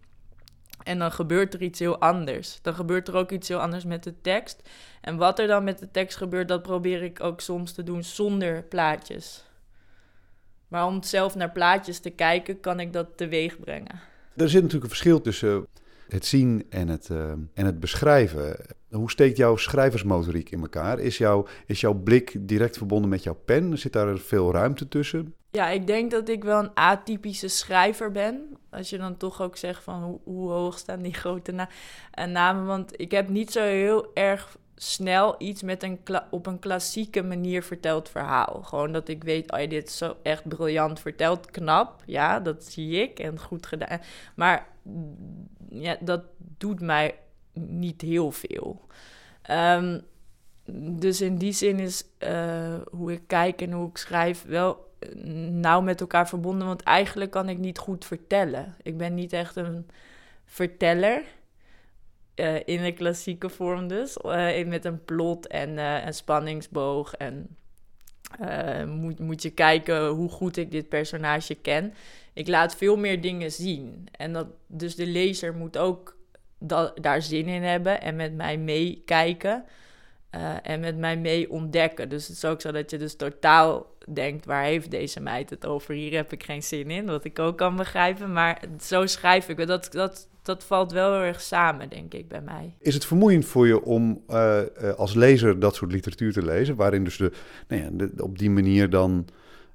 En 0.84 1.00
dan 1.00 1.12
gebeurt 1.12 1.54
er 1.54 1.62
iets 1.62 1.80
heel 1.80 2.00
anders. 2.00 2.60
Dan 2.62 2.74
gebeurt 2.74 3.08
er 3.08 3.16
ook 3.16 3.32
iets 3.32 3.48
heel 3.48 3.62
anders 3.62 3.86
met 3.86 4.04
de 4.04 4.22
tekst. 4.22 4.70
En 5.02 5.18
wat 5.18 5.40
er 5.40 5.48
dan 5.48 5.64
met 5.64 5.80
de 5.80 5.92
tekst 5.92 6.18
gebeurt, 6.18 6.48
dat 6.48 6.62
probeer 6.62 7.04
ik 7.04 7.24
ook 7.24 7.42
soms 7.42 7.74
te 7.74 7.84
doen 7.84 8.04
zonder 8.04 8.64
plaatjes. 8.64 9.44
Maar 10.72 10.86
om 10.86 11.04
zelf 11.04 11.36
naar 11.36 11.52
plaatjes 11.52 12.00
te 12.00 12.10
kijken, 12.10 12.60
kan 12.60 12.80
ik 12.80 12.94
dat 12.94 13.08
teweeg 13.16 13.60
brengen. 13.60 14.00
Er 14.36 14.50
zit 14.50 14.62
natuurlijk 14.62 14.84
een 14.84 14.98
verschil 14.98 15.22
tussen 15.22 15.68
het 16.08 16.26
zien 16.26 16.66
en 16.70 16.88
het, 16.88 17.10
uh, 17.12 17.32
en 17.54 17.66
het 17.66 17.80
beschrijven. 17.80 18.56
Hoe 18.90 19.12
steekt 19.12 19.38
jouw 19.38 19.56
schrijversmotoriek 19.56 20.52
in 20.52 20.62
elkaar? 20.62 21.00
Is, 21.00 21.18
jouw 21.18 21.48
is 21.66 21.82
jouw 21.82 21.94
blik 21.94 22.36
direct 22.40 22.78
verbonden 22.78 23.10
met 23.10 23.24
jouw 23.24 23.40
pen? 23.46 23.78
Zit 23.78 23.94
daar 23.94 24.18
veel 24.18 24.52
ruimte 24.52 24.88
tussen? 24.88 25.34
Ja, 25.50 25.70
ik 25.70 25.88
denk 25.88 26.12
dat 26.12 26.30
ik 26.30 26.44
wel 26.44 26.60
een 26.60 26.74
atypische 26.74 27.48
schrijver 27.48 28.12
ben. 28.12 28.58
Als 28.70 28.90
je 28.90 28.98
dan 28.98 29.18
toch 29.18 29.42
ook 29.42 29.58
zegt 29.58 29.84
van 29.84 30.04
hoe, 30.04 30.20
hoe 30.24 30.52
hoog 30.52 30.78
staan 30.78 31.02
die 31.02 31.14
grote 31.14 31.52
na 31.52 31.70
namen. 32.26 32.66
Want 32.66 33.00
ik 33.00 33.12
heb 33.12 33.30
niet 33.30 33.52
zo 33.52 33.62
heel 33.62 34.12
erg 34.14 34.58
snel 34.84 35.36
iets 35.38 35.62
met 35.62 35.84
een 35.84 36.00
op 36.30 36.46
een 36.46 36.60
klassieke 36.60 37.24
manier 37.24 37.64
verteld 37.64 38.10
verhaal. 38.10 38.62
Gewoon 38.64 38.92
dat 38.92 39.08
ik 39.08 39.24
weet, 39.24 39.52
oh, 39.52 39.70
dit 39.70 39.88
is 39.88 39.98
zo 39.98 40.16
echt 40.24 40.48
briljant 40.48 41.00
verteld, 41.00 41.52
knap. 41.52 42.04
Ja, 42.06 42.40
dat 42.40 42.64
zie 42.64 43.02
ik 43.02 43.20
en 43.20 43.40
goed 43.40 43.66
gedaan. 43.66 44.00
Maar 44.36 44.68
ja, 45.70 45.98
dat 46.00 46.24
doet 46.58 46.82
mij 46.82 47.16
niet 47.54 48.02
heel 48.02 48.32
veel. 48.32 48.88
Ehm, 49.42 50.00
dus 51.00 51.22
in 51.22 51.38
die 51.38 51.54
zin 51.54 51.80
is 51.80 52.04
uh, 52.20 52.82
hoe 52.92 53.12
ik 53.12 53.22
kijk 53.28 53.62
en 53.62 53.72
hoe 53.72 53.90
ik 53.90 53.98
schrijf 53.98 54.46
wel 54.46 54.90
nauw 55.52 55.82
met 55.82 56.02
elkaar 56.02 56.28
verbonden. 56.28 56.68
Want 56.68 56.84
eigenlijk 56.84 57.32
kan 57.32 57.50
ik 57.50 57.58
niet 57.58 57.78
goed 57.78 58.06
vertellen. 58.06 58.76
Ik 58.82 58.98
ben 58.98 59.14
niet 59.14 59.34
echt 59.34 59.56
een 59.56 59.88
verteller. 60.46 61.24
Uh, 62.36 62.56
in 62.66 62.84
de 62.84 62.92
klassieke 62.92 63.50
vorm 63.50 63.88
dus. 63.88 64.18
Uh, 64.26 64.66
met 64.68 64.86
een 64.86 65.06
plot 65.06 65.48
en 65.48 65.70
uh, 65.70 66.06
een 66.06 66.14
spanningsboog. 66.14 67.14
En 67.14 67.58
moet, 68.88 69.20
moet 69.20 69.42
je 69.42 69.50
kijken 69.50 70.08
hoe 70.08 70.30
goed 70.30 70.58
ik 70.58 70.72
dit 70.72 70.90
personage 70.90 71.56
ken. 71.56 71.94
Ik 72.34 72.48
laat 72.48 72.76
veel 72.76 72.98
meer 72.98 73.22
dingen 73.22 73.52
zien. 73.52 74.08
En 74.12 74.34
dat, 74.34 74.48
dus 74.68 74.96
de 74.96 75.06
lezer 75.06 75.54
moet 75.54 75.78
ook 75.78 76.18
daar 77.02 77.22
zin 77.22 77.48
in 77.48 77.64
hebben 77.64 78.02
en 78.02 78.16
met 78.16 78.34
mij 78.34 78.58
meekijken. 78.58 79.66
en 80.64 80.80
met 80.80 80.98
mij 80.98 81.18
mee 81.18 81.52
ontdekken. 81.52 82.10
Dus 82.10 82.28
het 82.28 82.38
is 82.38 82.46
ook 82.46 82.62
zo 82.62 82.72
dat 82.72 82.92
je 82.92 82.98
dus 82.98 83.16
totaal 83.16 83.96
denkt: 84.10 84.46
waar 84.46 84.64
heeft 84.64 84.92
deze 84.92 85.20
meid 85.20 85.50
het 85.50 85.66
over? 85.66 85.94
Hier 85.94 86.14
heb 86.14 86.34
ik 86.34 86.44
geen 86.44 86.64
zin 86.64 86.90
in. 86.90 87.06
Wat 87.06 87.26
ik 87.26 87.40
ook 87.40 87.58
kan 87.58 87.76
begrijpen. 87.76 88.34
Maar 88.34 88.62
zo 88.82 89.06
schrijf 89.06 89.50
ik. 89.50 89.68
Dat, 89.68 89.92
dat, 89.92 90.28
dat 90.42 90.64
valt 90.64 90.92
wel 90.92 91.14
heel 91.14 91.24
erg 91.24 91.42
samen, 91.42 91.90
denk 91.90 92.14
ik, 92.14 92.28
bij 92.28 92.42
mij. 92.42 92.76
Is 92.80 92.94
het 92.94 93.06
vermoeiend 93.06 93.46
voor 93.46 93.68
je 93.68 93.84
om 93.84 94.24
uh, 94.30 94.62
als 94.96 95.14
lezer 95.14 95.60
dat 95.60 95.76
soort 95.76 95.92
literatuur 95.92 96.34
te 96.34 96.46
lezen, 96.46 96.76
waarin 96.76 97.04
dus 97.04 97.18
de, 97.18 97.32
nou 97.68 97.82
ja, 97.82 97.90
de, 97.94 98.24
op 98.24 98.38
die 98.38 98.50
manier 98.50 98.90
dan 98.90 99.28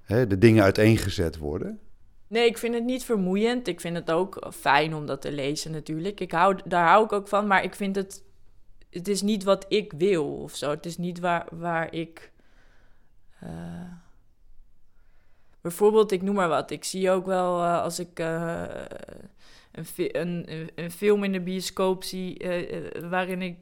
hè, 0.02 0.26
de 0.26 0.38
dingen 0.38 0.62
uiteengezet 0.62 1.38
worden? 1.38 1.80
Nee, 2.28 2.46
ik 2.46 2.58
vind 2.58 2.74
het 2.74 2.84
niet 2.84 3.04
vermoeiend. 3.04 3.68
Ik 3.68 3.80
vind 3.80 3.96
het 3.96 4.10
ook 4.10 4.48
fijn 4.54 4.94
om 4.94 5.06
dat 5.06 5.20
te 5.20 5.32
lezen 5.32 5.70
natuurlijk. 5.70 6.20
Ik 6.20 6.32
hou, 6.32 6.58
daar 6.64 6.88
hou 6.88 7.04
ik 7.04 7.12
ook 7.12 7.28
van, 7.28 7.46
maar 7.46 7.64
ik 7.64 7.74
vind 7.74 7.96
het... 7.96 8.24
Het 8.90 9.08
is 9.08 9.22
niet 9.22 9.44
wat 9.44 9.64
ik 9.68 9.92
wil 9.96 10.24
of 10.24 10.54
zo. 10.54 10.70
Het 10.70 10.86
is 10.86 10.96
niet 10.96 11.20
waar, 11.20 11.46
waar 11.50 11.92
ik... 11.92 12.32
Uh... 13.44 13.50
Bijvoorbeeld, 15.60 16.12
ik 16.12 16.22
noem 16.22 16.34
maar 16.34 16.48
wat. 16.48 16.70
Ik 16.70 16.84
zie 16.84 17.10
ook 17.10 17.26
wel 17.26 17.62
uh, 17.62 17.82
als 17.82 17.98
ik 17.98 18.18
een, 19.76 20.52
een, 20.52 20.70
een, 20.74 20.90
film 20.90 21.24
in 21.24 21.32
de 21.32 21.40
bioscoop 21.40 22.04
zie 22.04 22.44
uh, 22.44 23.10
waarin 23.10 23.42
ik, 23.42 23.56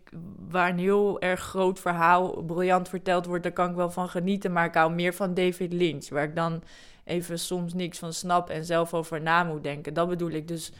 waar 0.48 0.70
een 0.70 0.78
heel 0.78 1.20
erg 1.20 1.40
groot 1.40 1.80
verhaal 1.80 2.42
briljant 2.42 2.88
verteld 2.88 3.26
wordt, 3.26 3.42
daar 3.42 3.52
kan 3.52 3.70
ik 3.70 3.76
wel 3.76 3.90
van 3.90 4.08
genieten. 4.08 4.52
Maar 4.52 4.64
ik 4.64 4.74
hou 4.74 4.92
meer 4.92 5.14
van 5.14 5.34
David 5.34 5.72
Lynch, 5.72 6.08
waar 6.08 6.24
ik 6.24 6.36
dan 6.36 6.62
even 7.04 7.38
soms 7.38 7.74
niks 7.74 7.98
van 7.98 8.12
snap 8.12 8.50
en 8.50 8.64
zelf 8.64 8.94
over 8.94 9.20
na 9.20 9.44
moet 9.44 9.62
denken. 9.62 9.94
Dat 9.94 10.08
bedoel 10.08 10.30
ik 10.30 10.48
dus. 10.48 10.72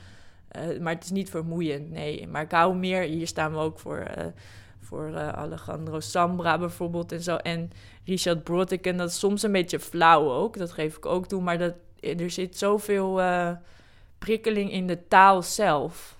Uh, 0.57 0.81
maar 0.81 0.95
het 0.95 1.05
is 1.05 1.11
niet 1.11 1.31
vermoeiend, 1.31 1.91
nee. 1.91 2.27
Maar 2.27 2.43
ik 2.43 2.51
hou 2.51 2.77
meer, 2.77 3.03
hier 3.03 3.27
staan 3.27 3.53
we 3.53 3.59
ook 3.59 3.79
voor, 3.79 4.07
voor 4.81 5.17
Alejandro 5.17 6.01
Sambra 6.01 6.59
bijvoorbeeld 6.59 7.13
en 7.13 7.23
zo. 7.23 7.37
En 7.37 7.71
Richard 8.05 8.45
Brotick, 8.45 8.87
en 8.87 8.97
dat 8.97 9.09
is 9.09 9.19
soms 9.19 9.43
een 9.43 9.53
beetje 9.53 9.81
flauw 9.81 10.31
ook, 10.31 10.59
dat 10.59 10.73
geef 10.73 10.97
ik 10.97 11.07
ook 11.07 11.27
toe. 11.27 11.43
Maar 11.43 11.59
dat, 11.59 11.75
er 12.01 12.31
zit 12.31 12.59
zoveel 12.59 13.21
prikkeling 14.25 14.73
in 14.73 14.87
de 14.87 15.09
taal 15.09 15.43
zelf. 15.43 16.17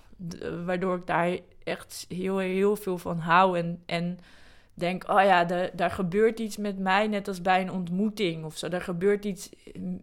waardoor 0.65 0.95
ik 0.95 1.07
daar 1.07 1.37
echt 1.63 2.05
heel, 2.09 2.37
heel 2.37 2.75
veel 2.75 2.97
van 2.97 3.17
hou. 3.17 3.57
En, 3.57 3.81
en 3.85 4.19
denk, 4.73 5.09
oh 5.09 5.23
ja, 5.23 5.43
daar 5.73 5.91
gebeurt 5.91 6.39
iets 6.39 6.57
met 6.57 6.79
mij, 6.79 7.07
net 7.07 7.27
als 7.27 7.41
bij 7.41 7.61
een 7.61 7.71
ontmoeting 7.71 8.45
of 8.45 8.57
zo. 8.57 8.67
Daar 8.67 8.81
gebeurt 8.81 9.25
iets, 9.25 9.49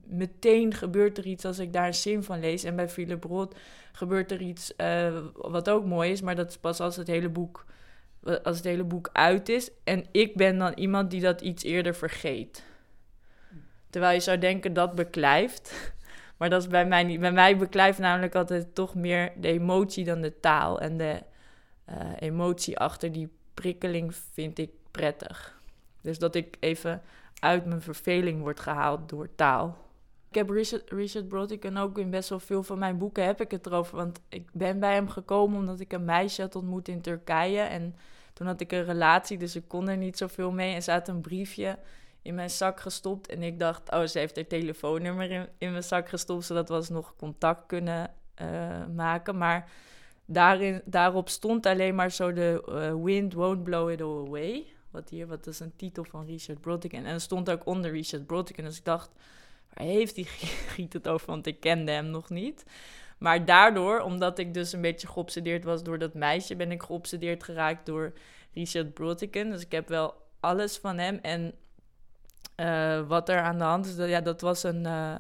meteen 0.07 0.75
gebeurt 0.75 1.19
er 1.19 1.27
iets 1.27 1.45
als 1.45 1.59
ik 1.59 1.73
daar 1.73 1.87
een 1.87 1.95
zin 1.95 2.23
van 2.23 2.41
lees. 2.41 2.65
En 2.65 2.77
bij 2.77 2.89
Philip 2.89 3.25
Roth 3.25 3.57
gebeurt 3.93 4.31
er 4.31 4.41
iets 4.41 4.73
uh, 4.77 5.19
wat 5.35 5.71
ook 5.71 5.85
mooi 5.85 6.11
is, 6.11 6.21
maar 6.21 6.37
dat 6.37 6.49
is 6.49 6.59
pas 6.59 6.81
als 6.81 6.97
het 6.97 7.07
hele 7.07 7.29
boek, 7.29 7.65
als 8.43 8.57
het 8.57 8.65
hele 8.65 8.85
boek 8.85 9.11
uit 9.13 9.49
is. 9.49 9.71
En 9.85 10.05
ik 10.11 10.35
ben 10.35 10.59
dan 10.59 10.73
iemand 10.73 11.11
die 11.11 11.21
dat 11.21 11.41
iets 11.41 11.65
eerder 11.65 11.95
vergeet. 11.95 12.65
Terwijl 13.91 14.15
je 14.15 14.21
zou 14.21 14.39
denken 14.39 14.73
dat 14.73 14.95
beklijft. 14.95 15.93
Maar 16.43 16.51
dat 16.51 16.63
is 16.63 16.69
bij 16.69 16.87
mij 16.87 17.05
niet. 17.05 17.21
Bij 17.21 17.33
mij 17.33 17.57
beklijft 17.57 17.99
namelijk 17.99 18.35
altijd 18.35 18.75
toch 18.75 18.95
meer 18.95 19.33
de 19.37 19.49
emotie 19.49 20.05
dan 20.05 20.21
de 20.21 20.41
taal. 20.41 20.81
En 20.81 20.97
de 20.97 21.23
uh, 21.89 21.97
emotie 22.19 22.79
achter 22.79 23.13
die 23.13 23.29
prikkeling 23.55 24.15
vind 24.15 24.59
ik 24.59 24.71
prettig. 24.91 25.61
Dus 26.01 26.19
dat 26.19 26.35
ik 26.35 26.57
even 26.61 27.03
uit 27.41 27.65
mijn 27.65 27.83
verveling 27.83 28.41
word 28.41 28.61
gehaald 28.61 29.09
door 29.09 29.29
taal. 29.35 29.77
Ik 30.29 30.35
heb 30.35 30.51
Richard, 30.51 30.91
Richard 30.91 31.65
en 31.65 31.77
ook 31.77 31.99
in 31.99 32.11
best 32.11 32.29
wel 32.29 32.41
veel 32.41 32.63
van 32.63 32.79
mijn 32.79 32.99
boeken 32.99 33.25
heb 33.25 33.41
ik 33.41 33.51
het 33.51 33.67
erover. 33.67 33.97
Want 33.97 34.21
ik 34.29 34.49
ben 34.53 34.79
bij 34.81 34.95
hem 34.95 35.09
gekomen 35.09 35.59
omdat 35.59 35.81
ik 35.81 35.93
een 35.93 36.05
meisje 36.05 36.43
had 36.43 36.57
ontmoet 36.57 36.89
in 36.89 37.01
Turkije. 37.01 37.61
En 37.61 37.95
toen 38.33 38.47
had 38.47 38.61
ik 38.61 38.73
een 38.73 38.85
relatie, 38.85 39.39
dus 39.39 39.57
ik 39.57 39.69
kon 39.69 39.89
er 39.89 39.97
niet 39.97 40.19
zoveel 40.19 40.51
mee. 40.51 40.75
En 40.75 40.83
ze 40.83 40.91
had 40.91 41.09
een 41.09 41.21
briefje 41.21 41.79
in 42.23 42.35
mijn 42.35 42.51
zak 42.51 42.81
gestopt. 42.81 43.29
En 43.29 43.43
ik 43.43 43.59
dacht, 43.59 43.91
oh, 43.91 44.05
ze 44.05 44.19
heeft 44.19 44.37
haar 44.37 44.47
telefoonnummer 44.47 45.31
in, 45.31 45.49
in 45.59 45.71
mijn 45.71 45.83
zak 45.83 46.09
gestopt, 46.09 46.45
zodat 46.45 46.69
we 46.69 46.75
alsnog 46.75 47.17
contact 47.17 47.67
kunnen 47.67 48.11
uh, 48.43 48.87
maken. 48.95 49.39
Maar 49.39 49.71
daarin, 50.25 50.83
daarop 50.85 51.29
stond 51.29 51.67
alleen 51.67 51.95
maar 51.95 52.11
zo 52.11 52.33
de 52.33 52.65
uh, 52.69 53.05
Wind 53.05 53.33
Won't 53.33 53.63
Blow 53.63 53.91
It 53.91 54.03
All 54.03 54.27
Away. 54.27 54.67
Wat 54.91 55.09
hier, 55.09 55.27
wat 55.27 55.47
is 55.47 55.61
een 55.61 55.77
titel 55.77 56.05
van 56.05 56.27
Richard 56.27 56.61
Brautigan. 56.61 57.05
En 57.05 57.13
er 57.15 57.21
stond 57.21 57.51
ook 57.51 57.67
onder 57.67 57.91
Richard 57.91 58.27
Brautigan. 58.27 58.65
Dus 58.65 58.79
ik 58.79 58.85
dacht, 58.85 59.11
waar 59.75 59.87
heeft 59.87 60.17
hij 60.17 60.25
giet 60.25 60.93
het 60.99 61.09
over? 61.09 61.27
Want 61.27 61.47
ik 61.47 61.61
kende 61.61 61.93
hem 61.93 62.07
nog 62.07 62.31
niet. 62.31 62.65
Maar 63.19 63.45
daardoor, 63.45 64.01
omdat 64.01 64.39
ik 64.39 64.55
dus 64.55 64.73
een 64.73 64.81
beetje 64.81 65.07
geobsedeerd 65.07 65.65
was 65.65 65.83
door 65.83 65.99
dat 65.99 66.15
meisje, 66.15 66.57
ben 66.57 66.71
ik 66.71 66.83
geobsedeerd 66.83 67.43
geraakt 67.43 67.87
door 67.87 68.13
Richard 68.55 68.95
Brautigan. 68.95 69.51
Dus 69.51 69.63
ik 69.63 69.73
heb 69.73 69.89
wel 69.89 70.15
alles 70.41 70.79
van 70.79 70.99
hem. 70.99 71.19
En 71.23 71.55
uh, 72.57 73.01
wat 73.09 73.29
er 73.29 73.41
aan 73.41 73.59
de 73.59 73.65
hand 73.65 73.87
is, 73.87 73.97
dat, 73.97 74.09
ja, 74.09 74.21
dat 74.21 74.41
was 74.41 74.63
een, 74.63 74.85
uh, 74.85 75.15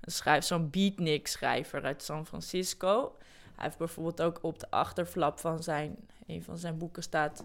een 0.00 0.12
schrijver, 0.12 0.42
zo'n 0.42 0.70
beatnik-schrijver 0.70 1.84
uit 1.84 2.02
San 2.02 2.26
Francisco. 2.26 3.16
Hij 3.54 3.64
heeft 3.64 3.78
bijvoorbeeld 3.78 4.22
ook 4.22 4.38
op 4.42 4.58
de 4.58 4.70
achterflap 4.70 5.40
van 5.40 5.62
zijn, 5.62 5.96
een 6.26 6.42
van 6.42 6.58
zijn 6.58 6.78
boeken 6.78 7.02
staat... 7.02 7.44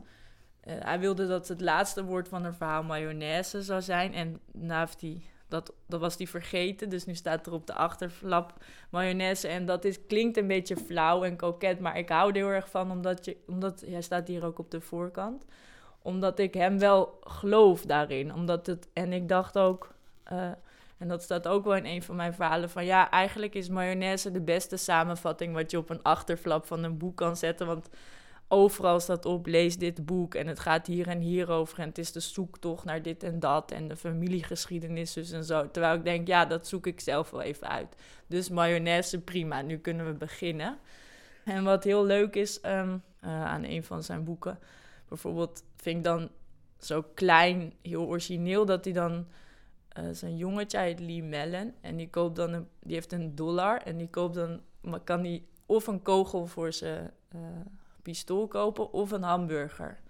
Uh, 0.68 0.74
hij 0.80 1.00
wilde 1.00 1.27
dat 1.27 1.48
het 1.48 1.62
laatste 1.62 2.04
woord 2.04 2.27
van 2.27 2.46
een 2.46 2.54
verhaal 2.54 2.84
mayonaise 2.84 3.62
zou 3.62 3.82
zijn. 3.82 4.13
En 4.13 4.39
nou 4.51 4.88
dat, 5.48 5.74
dat 5.88 6.00
was 6.00 6.18
hij 6.18 6.27
vergeten. 6.27 6.89
Dus 6.89 7.06
nu 7.06 7.15
staat 7.15 7.48
er 7.48 7.54
op 7.54 7.68
de 7.68 7.74
achterflap 7.74 8.63
mayonaise. 8.89 9.48
En 9.48 9.65
dat 9.65 9.86
is, 9.86 10.06
klinkt 10.06 10.38
een 10.38 10.48
beetje 10.48 10.77
flauw 10.77 11.24
en 11.24 11.36
koket. 11.36 11.80
Maar 11.80 11.98
ik 11.98 12.10
hou 12.10 12.30
er 12.30 12.36
heel 12.36 12.48
erg 12.48 12.70
van, 12.70 12.92
omdat, 12.92 13.25
je, 13.25 13.38
omdat 13.48 13.82
hij 13.82 14.01
staat 14.01 14.27
hier 14.27 14.46
ook 14.46 14.60
op 14.60 14.72
de 14.72 14.82
voorkant 14.82 15.46
omdat 16.06 16.40
ik 16.40 16.54
hem 16.54 16.80
wel 16.80 17.20
geloof 17.24 17.82
daarin. 17.82 18.34
Omdat 18.34 18.66
het, 18.66 18.88
en 18.94 19.14
ik 19.14 19.28
dacht 19.28 19.58
ook, 19.58 19.94
uh, 20.32 20.52
en 20.98 21.08
dat 21.08 21.24
staat 21.24 21.48
ook 21.48 21.64
wel 21.64 21.76
in 21.76 21.86
een 21.86 22.04
van 22.04 22.16
mijn 22.16 22.34
verhalen, 22.34 22.70
van 22.70 22.86
ja, 22.86 23.10
eigenlijk 23.10 23.56
is 23.56 23.70
mayonaise 23.70 24.32
de 24.32 24.42
beste 24.42 24.78
samenvatting 24.78 25.54
wat 25.54 25.72
je 25.72 25.78
op 25.78 25.90
een 25.90 26.04
achterflap 26.04 26.66
van 26.66 26.84
een 26.84 26.98
boek 26.98 27.18
kan 27.18 27.38
zetten. 27.38 27.68
Want 27.68 27.90
overal 28.48 29.00
staat 29.00 29.26
op, 29.26 29.46
lees 29.46 29.78
dit 29.78 30.06
boek 30.06 30.36
en 30.36 30.48
het 30.48 30.60
gaat 30.60 30.88
hier 30.88 31.08
en 31.08 31.20
hier 31.20 31.50
over. 31.50 31.80
En 31.80 31.88
het 31.88 31.98
is 31.98 32.12
de 32.12 32.20
zoektocht 32.20 32.86
naar 32.86 33.02
dit 33.02 33.24
en 33.24 33.40
dat 33.40 33.72
en 33.72 33.88
de 33.88 33.96
familiegeschiedenis 33.96 35.14
dus 35.14 35.32
en 35.32 35.44
zo. 35.44 35.72
Terwijl 35.72 35.96
ik 35.96 36.04
denk, 36.04 36.28
ja, 36.28 36.46
dat 36.46 36.68
zoek 36.68 36.88
ik 36.88 37.00
zelf 37.00 37.30
wel 37.30 37.42
even 37.42 37.70
uit. 37.70 37.96
Dus 38.28 38.50
mayonaise, 38.50 39.22
prima, 39.22 39.62
nu 39.62 39.78
kunnen 39.78 40.06
we 40.06 40.14
beginnen. 40.14 40.78
En 41.46 41.64
wat 41.64 41.84
heel 41.84 42.06
leuk 42.06 42.36
is 42.36 42.60
um, 42.66 43.04
uh, 43.24 43.46
aan 43.46 43.64
een 43.64 43.84
van 43.84 44.04
zijn 44.04 44.24
boeken 44.24 44.60
bijvoorbeeld 45.08 45.64
vind 45.76 45.98
ik 45.98 46.04
dan 46.04 46.30
zo 46.78 47.04
klein, 47.14 47.74
heel 47.82 48.06
origineel, 48.06 48.66
dat 48.66 48.84
hij 48.84 48.94
dan 48.94 49.26
uh, 50.00 50.04
zijn 50.12 50.38
jongetje 50.38 50.78
uit 50.78 51.00
Lee 51.00 51.24
Mellon 51.24 51.74
en 51.82 51.96
die 51.96 52.10
koopt 52.10 52.36
dan 52.36 52.68
die 52.80 52.94
heeft 52.94 53.12
een 53.12 53.36
dollar 53.36 53.82
en 53.82 53.98
die 53.98 54.10
koopt 54.10 54.36
dan, 54.36 54.62
maar 54.82 55.00
kan 55.00 55.22
die 55.22 55.48
of 55.66 55.88
een 55.88 56.02
kogel 56.02 56.46
voor 56.46 56.74
zijn 56.74 57.12
uh, 57.36 57.42
pistool 58.02 58.48
kopen 58.48 58.94
of 58.94 59.12
een 59.12 59.24
hamburger. 59.24 60.04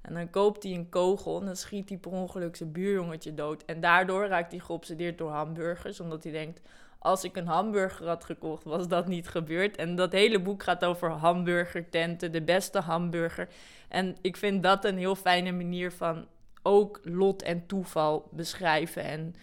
En 0.00 0.14
dan 0.14 0.30
koopt 0.30 0.62
hij 0.62 0.74
een 0.74 0.88
kogel 0.88 1.40
en 1.40 1.46
dan 1.46 1.56
schiet 1.56 1.88
hij 1.88 1.98
per 1.98 2.10
ongeluk 2.10 2.56
zijn 2.56 2.72
buurjongetje 2.72 3.34
dood. 3.34 3.64
En 3.64 3.80
daardoor 3.80 4.26
raakt 4.26 4.50
hij 4.50 4.60
geobsedeerd 4.60 5.18
door 5.18 5.30
hamburgers, 5.30 6.00
omdat 6.00 6.22
hij 6.22 6.32
denkt: 6.32 6.60
als 7.02 7.24
ik 7.24 7.36
een 7.36 7.46
hamburger 7.46 8.06
had 8.06 8.24
gekocht, 8.24 8.64
was 8.64 8.88
dat 8.88 9.06
niet 9.06 9.28
gebeurd. 9.28 9.76
En 9.76 9.94
dat 9.96 10.12
hele 10.12 10.40
boek 10.40 10.62
gaat 10.62 10.84
over 10.84 11.10
hamburgertenten, 11.10 12.32
de 12.32 12.42
beste 12.42 12.78
hamburger. 12.78 13.48
En 13.88 14.16
ik 14.20 14.36
vind 14.36 14.62
dat 14.62 14.84
een 14.84 14.98
heel 14.98 15.14
fijne 15.14 15.52
manier 15.52 15.92
van 15.92 16.26
ook 16.62 17.00
lot 17.02 17.42
en 17.42 17.66
toeval 17.66 18.28
beschrijven. 18.30 19.02
En 19.02 19.34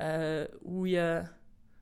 uh, 0.00 0.44
hoe 0.62 0.88
je 0.88 1.22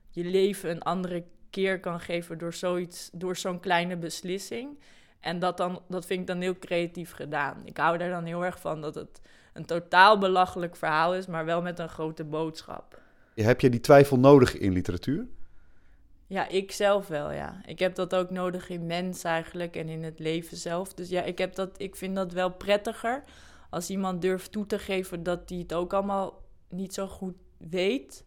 je 0.09 0.23
leven 0.23 0.69
een 0.69 0.81
andere 0.81 1.23
keer 1.49 1.79
kan 1.79 1.99
geven 1.99 2.37
door 2.37 2.53
zoiets, 2.53 3.09
door 3.13 3.35
zo'n 3.35 3.59
kleine 3.59 3.97
beslissing. 3.97 4.79
En 5.19 5.39
dat, 5.39 5.57
dan, 5.57 5.81
dat 5.87 6.05
vind 6.05 6.19
ik 6.19 6.27
dan 6.27 6.41
heel 6.41 6.59
creatief 6.59 7.11
gedaan. 7.11 7.61
Ik 7.65 7.77
hou 7.77 7.97
daar 7.97 8.09
dan 8.09 8.25
heel 8.25 8.45
erg 8.45 8.59
van 8.59 8.81
dat 8.81 8.95
het 8.95 9.21
een 9.53 9.65
totaal 9.65 10.17
belachelijk 10.17 10.75
verhaal 10.75 11.15
is, 11.15 11.27
maar 11.27 11.45
wel 11.45 11.61
met 11.61 11.79
een 11.79 11.89
grote 11.89 12.23
boodschap. 12.23 13.00
Heb 13.33 13.61
je 13.61 13.69
die 13.69 13.79
twijfel 13.79 14.19
nodig 14.19 14.57
in 14.57 14.71
literatuur? 14.71 15.27
Ja, 16.27 16.47
ik 16.47 16.71
zelf 16.71 17.07
wel, 17.07 17.31
ja. 17.31 17.61
Ik 17.65 17.79
heb 17.79 17.95
dat 17.95 18.15
ook 18.15 18.29
nodig 18.29 18.69
in 18.69 18.85
mens 18.85 19.23
eigenlijk 19.23 19.75
en 19.75 19.89
in 19.89 20.03
het 20.03 20.19
leven 20.19 20.57
zelf. 20.57 20.93
Dus 20.93 21.09
ja, 21.09 21.23
ik, 21.23 21.37
heb 21.37 21.55
dat, 21.55 21.69
ik 21.77 21.95
vind 21.95 22.15
dat 22.15 22.31
wel 22.31 22.51
prettiger 22.51 23.23
als 23.69 23.89
iemand 23.89 24.21
durft 24.21 24.51
toe 24.51 24.65
te 24.65 24.79
geven 24.79 25.23
dat 25.23 25.49
hij 25.49 25.57
het 25.57 25.73
ook 25.73 25.93
allemaal 25.93 26.41
niet 26.69 26.93
zo 26.93 27.07
goed 27.07 27.35
weet. 27.57 28.25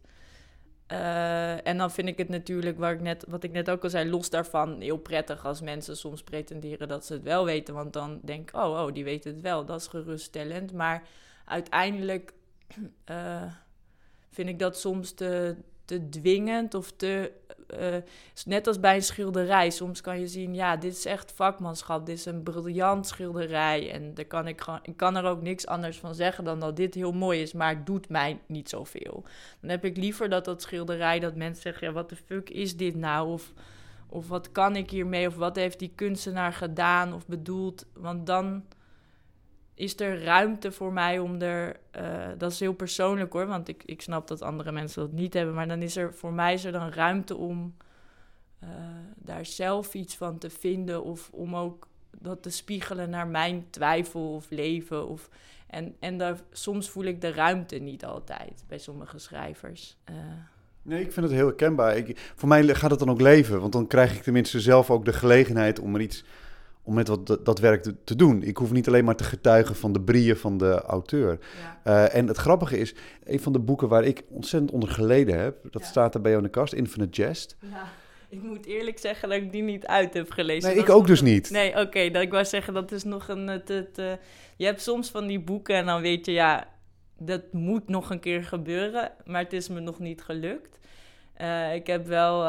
Uh, 0.92 1.66
en 1.66 1.78
dan 1.78 1.90
vind 1.90 2.08
ik 2.08 2.18
het 2.18 2.28
natuurlijk, 2.28 2.78
waar 2.78 2.92
ik 2.92 3.00
net, 3.00 3.24
wat 3.28 3.44
ik 3.44 3.52
net 3.52 3.70
ook 3.70 3.82
al 3.82 3.90
zei, 3.90 4.10
los 4.10 4.30
daarvan 4.30 4.80
heel 4.80 4.98
prettig 4.98 5.46
als 5.46 5.60
mensen 5.60 5.96
soms 5.96 6.22
pretenderen 6.22 6.88
dat 6.88 7.06
ze 7.06 7.12
het 7.12 7.22
wel 7.22 7.44
weten. 7.44 7.74
Want 7.74 7.92
dan 7.92 8.20
denk 8.22 8.48
ik, 8.48 8.56
oh, 8.56 8.84
oh, 8.84 8.92
die 8.92 9.04
weten 9.04 9.32
het 9.32 9.40
wel, 9.40 9.64
dat 9.64 9.80
is 9.80 9.86
geruststellend. 9.86 10.72
Maar 10.72 11.02
uiteindelijk 11.44 12.32
uh, 13.10 13.42
vind 14.34 14.48
ik 14.48 14.58
dat 14.58 14.78
soms 14.78 15.12
te, 15.12 15.56
te 15.84 16.08
dwingend 16.08 16.74
of 16.74 16.92
te. 16.92 17.32
Uh, 17.80 17.96
net 18.44 18.66
als 18.66 18.80
bij 18.80 18.94
een 18.94 19.02
schilderij. 19.02 19.70
Soms 19.70 20.00
kan 20.00 20.20
je 20.20 20.26
zien, 20.26 20.54
ja, 20.54 20.76
dit 20.76 20.92
is 20.92 21.04
echt 21.04 21.32
vakmanschap. 21.32 22.06
Dit 22.06 22.18
is 22.18 22.24
een 22.24 22.42
briljant 22.42 23.06
schilderij. 23.06 23.90
En 23.92 24.14
daar 24.14 24.24
kan 24.24 24.48
ik, 24.48 24.60
gewoon, 24.60 24.78
ik 24.82 24.96
kan 24.96 25.16
er 25.16 25.24
ook 25.24 25.42
niks 25.42 25.66
anders 25.66 25.98
van 25.98 26.14
zeggen 26.14 26.44
dan 26.44 26.60
dat 26.60 26.76
dit 26.76 26.94
heel 26.94 27.12
mooi 27.12 27.40
is, 27.40 27.52
maar 27.52 27.68
het 27.68 27.86
doet 27.86 28.08
mij 28.08 28.40
niet 28.46 28.68
zoveel. 28.68 29.24
Dan 29.60 29.70
heb 29.70 29.84
ik 29.84 29.96
liever 29.96 30.28
dat 30.28 30.44
dat 30.44 30.62
schilderij, 30.62 31.20
dat 31.20 31.36
mensen 31.36 31.62
zeggen, 31.62 31.86
ja, 31.86 31.92
wat 31.92 32.08
de 32.08 32.16
fuck 32.16 32.50
is 32.50 32.76
dit 32.76 32.94
nou? 32.94 33.32
Of, 33.32 33.52
of 34.08 34.28
wat 34.28 34.52
kan 34.52 34.76
ik 34.76 34.90
hiermee? 34.90 35.26
Of 35.26 35.36
wat 35.36 35.56
heeft 35.56 35.78
die 35.78 35.92
kunstenaar 35.94 36.52
gedaan 36.52 37.14
of 37.14 37.26
bedoeld? 37.26 37.86
Want 37.92 38.26
dan 38.26 38.64
is 39.74 40.00
er 40.00 40.22
ruimte 40.22 40.72
voor 40.72 40.92
mij 40.92 41.18
om 41.18 41.40
er. 41.40 41.76
Uh, 41.96 42.26
dat 42.38 42.52
is 42.52 42.60
heel 42.60 42.72
persoonlijk 42.72 43.32
hoor, 43.32 43.46
want 43.46 43.68
ik, 43.68 43.82
ik 43.84 44.02
snap 44.02 44.28
dat 44.28 44.42
andere 44.42 44.72
mensen 44.72 45.02
dat 45.02 45.12
niet 45.12 45.34
hebben. 45.34 45.54
Maar 45.54 45.68
dan 45.68 45.82
is 45.82 45.96
er 45.96 46.14
voor 46.14 46.32
mij 46.32 46.54
is 46.54 46.64
er 46.64 46.72
dan 46.72 46.88
ruimte 46.90 47.36
om 47.36 47.74
uh, 48.62 48.68
daar 49.16 49.46
zelf 49.46 49.94
iets 49.94 50.16
van 50.16 50.38
te 50.38 50.50
vinden. 50.50 51.04
Of 51.04 51.30
om 51.32 51.56
ook 51.56 51.88
dat 52.18 52.42
te 52.42 52.50
spiegelen 52.50 53.10
naar 53.10 53.26
mijn 53.26 53.66
twijfel 53.70 54.34
of 54.34 54.46
leven. 54.50 55.08
Of, 55.08 55.28
en 55.66 55.96
en 56.00 56.18
daar, 56.18 56.40
soms 56.52 56.90
voel 56.90 57.04
ik 57.04 57.20
de 57.20 57.32
ruimte 57.32 57.76
niet 57.76 58.04
altijd 58.04 58.64
bij 58.68 58.78
sommige 58.78 59.18
schrijvers. 59.18 59.96
Uh, 60.10 60.16
Nee, 60.84 61.00
ik 61.00 61.12
vind 61.12 61.26
het 61.26 61.34
heel 61.34 61.46
herkenbaar. 61.46 61.96
Ik, 61.96 62.32
voor 62.34 62.48
mij 62.48 62.74
gaat 62.74 62.90
het 62.90 62.98
dan 62.98 63.10
ook 63.10 63.20
leven, 63.20 63.60
want 63.60 63.72
dan 63.72 63.86
krijg 63.86 64.16
ik 64.16 64.22
tenminste 64.22 64.60
zelf 64.60 64.90
ook 64.90 65.04
de 65.04 65.12
gelegenheid 65.12 65.78
om 65.78 65.94
er 65.94 66.00
iets 66.00 66.24
om 66.84 66.94
met 66.94 67.08
wat 67.08 67.38
dat 67.44 67.58
werk 67.58 67.82
te, 67.82 67.94
te, 68.04 68.16
doen. 68.16 68.42
Ik 68.42 68.56
hoef 68.56 68.72
niet 68.72 68.88
alleen 68.88 69.04
maar 69.04 69.16
te 69.16 69.24
getuigen 69.24 69.76
van 69.76 69.92
de 69.92 70.00
brieën 70.00 70.36
van 70.36 70.58
de 70.58 70.82
auteur. 70.82 71.38
Uh, 71.86 72.14
en 72.14 72.26
het 72.26 72.36
grappige 72.36 72.78
is, 72.78 72.94
een 73.24 73.40
van 73.40 73.52
de 73.52 73.58
boeken 73.58 73.88
waar 73.88 74.04
ik 74.04 74.22
ontzettend 74.28 74.72
onder 74.72 74.88
geleden 74.88 75.38
heb, 75.38 75.56
dat 75.70 75.82
ja. 75.82 75.88
staat 75.88 76.14
er 76.14 76.20
bij 76.20 76.30
jou 76.30 76.42
in 76.42 76.50
de 76.50 76.58
kast, 76.58 76.72
Infinite 76.72 77.22
Jest. 77.22 77.56
Ja. 77.60 77.88
Ik 78.28 78.42
moet 78.42 78.66
eerlijk 78.66 78.98
zeggen 78.98 79.28
dat 79.28 79.38
ik 79.38 79.52
die 79.52 79.62
niet 79.62 79.86
uit 79.86 80.14
heb 80.14 80.30
gelezen. 80.30 80.68
Nee, 80.68 80.78
dat 80.78 80.88
ik 80.88 80.94
ook 80.94 81.06
dus 81.06 81.22
niet. 81.22 81.50
Nee, 81.50 81.70
oké, 81.70 81.80
okay, 81.80 82.10
dat 82.10 82.22
ik 82.22 82.30
wou 82.30 82.44
zeggen, 82.44 82.74
dat 82.74 82.92
is 82.92 83.04
nog 83.04 83.28
een... 83.28 83.46
Het, 83.48 83.68
het, 83.68 83.98
uh, 83.98 84.12
je 84.56 84.64
hebt 84.64 84.82
soms 84.82 85.10
van 85.10 85.26
die 85.26 85.40
boeken 85.40 85.74
en 85.74 85.86
dan 85.86 86.00
weet 86.00 86.26
je, 86.26 86.32
ja, 86.32 86.68
dat 87.18 87.52
moet 87.52 87.88
nog 87.88 88.10
een 88.10 88.20
keer 88.20 88.44
gebeuren, 88.44 89.12
maar 89.24 89.42
het 89.42 89.52
is 89.52 89.68
me 89.68 89.80
nog 89.80 89.98
niet 89.98 90.22
gelukt. 90.22 90.78
Uh, 91.40 91.74
ik 91.74 91.86
heb 91.86 92.06
wel 92.06 92.46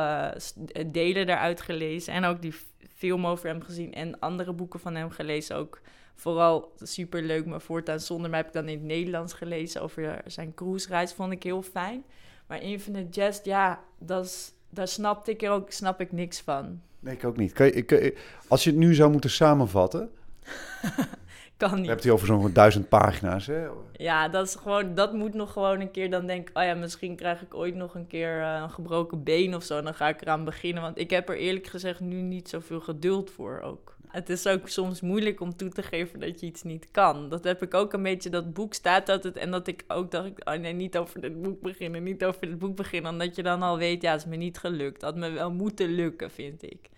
delen 0.87 1.27
daaruit 1.27 1.61
gelezen 1.61 2.13
en 2.13 2.23
ook 2.23 2.41
die 2.41 2.53
film 2.95 3.27
over 3.27 3.47
hem 3.47 3.61
gezien 3.61 3.93
en 3.93 4.19
andere 4.19 4.53
boeken 4.53 4.79
van 4.79 4.95
hem 4.95 5.09
gelezen. 5.09 5.55
Ook 5.55 5.81
vooral 6.15 6.71
super 6.81 7.21
leuk. 7.21 7.45
Maar 7.45 7.61
voortaan 7.61 7.99
zonder 7.99 8.29
mij 8.29 8.39
heb 8.39 8.47
ik 8.47 8.53
dan 8.53 8.67
in 8.67 8.77
het 8.77 8.85
Nederlands 8.87 9.33
gelezen 9.33 9.81
over 9.81 10.21
zijn 10.25 10.53
cruisereis. 10.53 11.13
Vond 11.13 11.31
ik 11.31 11.43
heel 11.43 11.61
fijn. 11.61 12.03
Maar 12.47 12.61
Infinite 12.61 13.19
Jest, 13.21 13.45
ja, 13.45 13.83
dat 13.99 14.25
is, 14.25 14.51
daar 14.69 14.87
snapte 14.87 15.31
ik 15.31 15.43
ook, 15.49 15.71
snap 15.71 16.01
ik 16.01 16.11
niks 16.11 16.41
van. 16.41 16.81
Nee, 16.99 17.13
ik 17.15 17.23
ook 17.25 17.37
niet. 17.37 17.53
Kan 17.53 17.65
je, 17.65 17.81
kan 17.81 17.97
je- 18.03 18.17
als 18.47 18.63
je 18.63 18.69
het 18.69 18.79
nu 18.79 18.93
zou 18.93 19.11
moeten 19.11 19.29
samenvatten, 19.29 20.11
Kan 21.57 21.69
je 21.69 21.75
niet. 21.75 21.87
hebt 21.87 22.03
het 22.03 22.13
over 22.13 22.27
zo'n 22.27 22.53
duizend 22.53 22.89
pagina's. 22.89 23.47
Hè? 23.47 23.67
Ja, 23.93 24.29
dat 24.29 24.47
is 24.47 24.55
gewoon, 24.55 24.95
dat 24.95 25.13
moet 25.13 25.33
nog 25.33 25.51
gewoon 25.51 25.79
een 25.79 25.91
keer. 25.91 26.09
Dan 26.09 26.25
denk 26.25 26.49
ik, 26.49 26.57
oh 26.57 26.63
ja, 26.63 26.73
misschien 26.73 27.15
krijg 27.15 27.41
ik 27.41 27.53
ooit 27.53 27.75
nog 27.75 27.95
een 27.95 28.07
keer 28.07 28.41
eh, 28.41 28.59
een 28.61 28.69
gebroken 28.69 29.23
been 29.23 29.55
of 29.55 29.63
zo. 29.63 29.81
Dan 29.81 29.93
ga 29.93 30.07
ik 30.07 30.21
eraan 30.21 30.45
beginnen. 30.45 30.81
Want 30.81 30.99
ik 30.99 31.09
heb 31.09 31.29
er 31.29 31.37
eerlijk 31.37 31.67
gezegd 31.67 31.99
nu 31.99 32.21
niet 32.21 32.49
zoveel 32.49 32.79
geduld 32.79 33.31
voor 33.31 33.59
ook. 33.59 33.95
Het 34.07 34.29
is 34.29 34.47
ook 34.47 34.67
soms 34.67 35.01
moeilijk 35.01 35.39
om 35.39 35.55
toe 35.55 35.69
te 35.69 35.83
geven 35.83 36.19
dat 36.19 36.39
je 36.39 36.45
iets 36.45 36.63
niet 36.63 36.87
kan. 36.91 37.29
Dat 37.29 37.43
heb 37.43 37.61
ik 37.61 37.73
ook 37.73 37.93
een 37.93 38.03
beetje. 38.03 38.29
Dat 38.29 38.53
boek 38.53 38.73
staat 38.73 39.09
altijd. 39.09 39.37
En 39.37 39.51
dat 39.51 39.67
ik 39.67 39.83
ook 39.87 40.11
dacht, 40.11 40.45
oh 40.45 40.53
nee, 40.53 40.73
niet 40.73 40.97
over 40.97 41.21
dit 41.21 41.41
boek 41.41 41.61
beginnen. 41.61 42.03
Niet 42.03 42.25
over 42.25 42.41
dit 42.41 42.59
boek 42.59 42.75
beginnen. 42.75 43.11
Omdat 43.11 43.35
je 43.35 43.43
dan 43.43 43.61
al 43.61 43.77
weet, 43.77 44.01
ja, 44.01 44.11
het 44.11 44.21
is 44.21 44.27
me 44.27 44.35
niet 44.35 44.57
gelukt. 44.57 45.01
Had 45.01 45.15
me 45.15 45.29
wel 45.29 45.51
moeten 45.51 45.89
lukken, 45.89 46.31
vind 46.31 46.63
ik. 46.63 46.89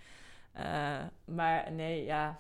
Eh, 0.54 0.64
maar 1.26 1.72
nee, 1.72 2.06
ja. 2.06 2.40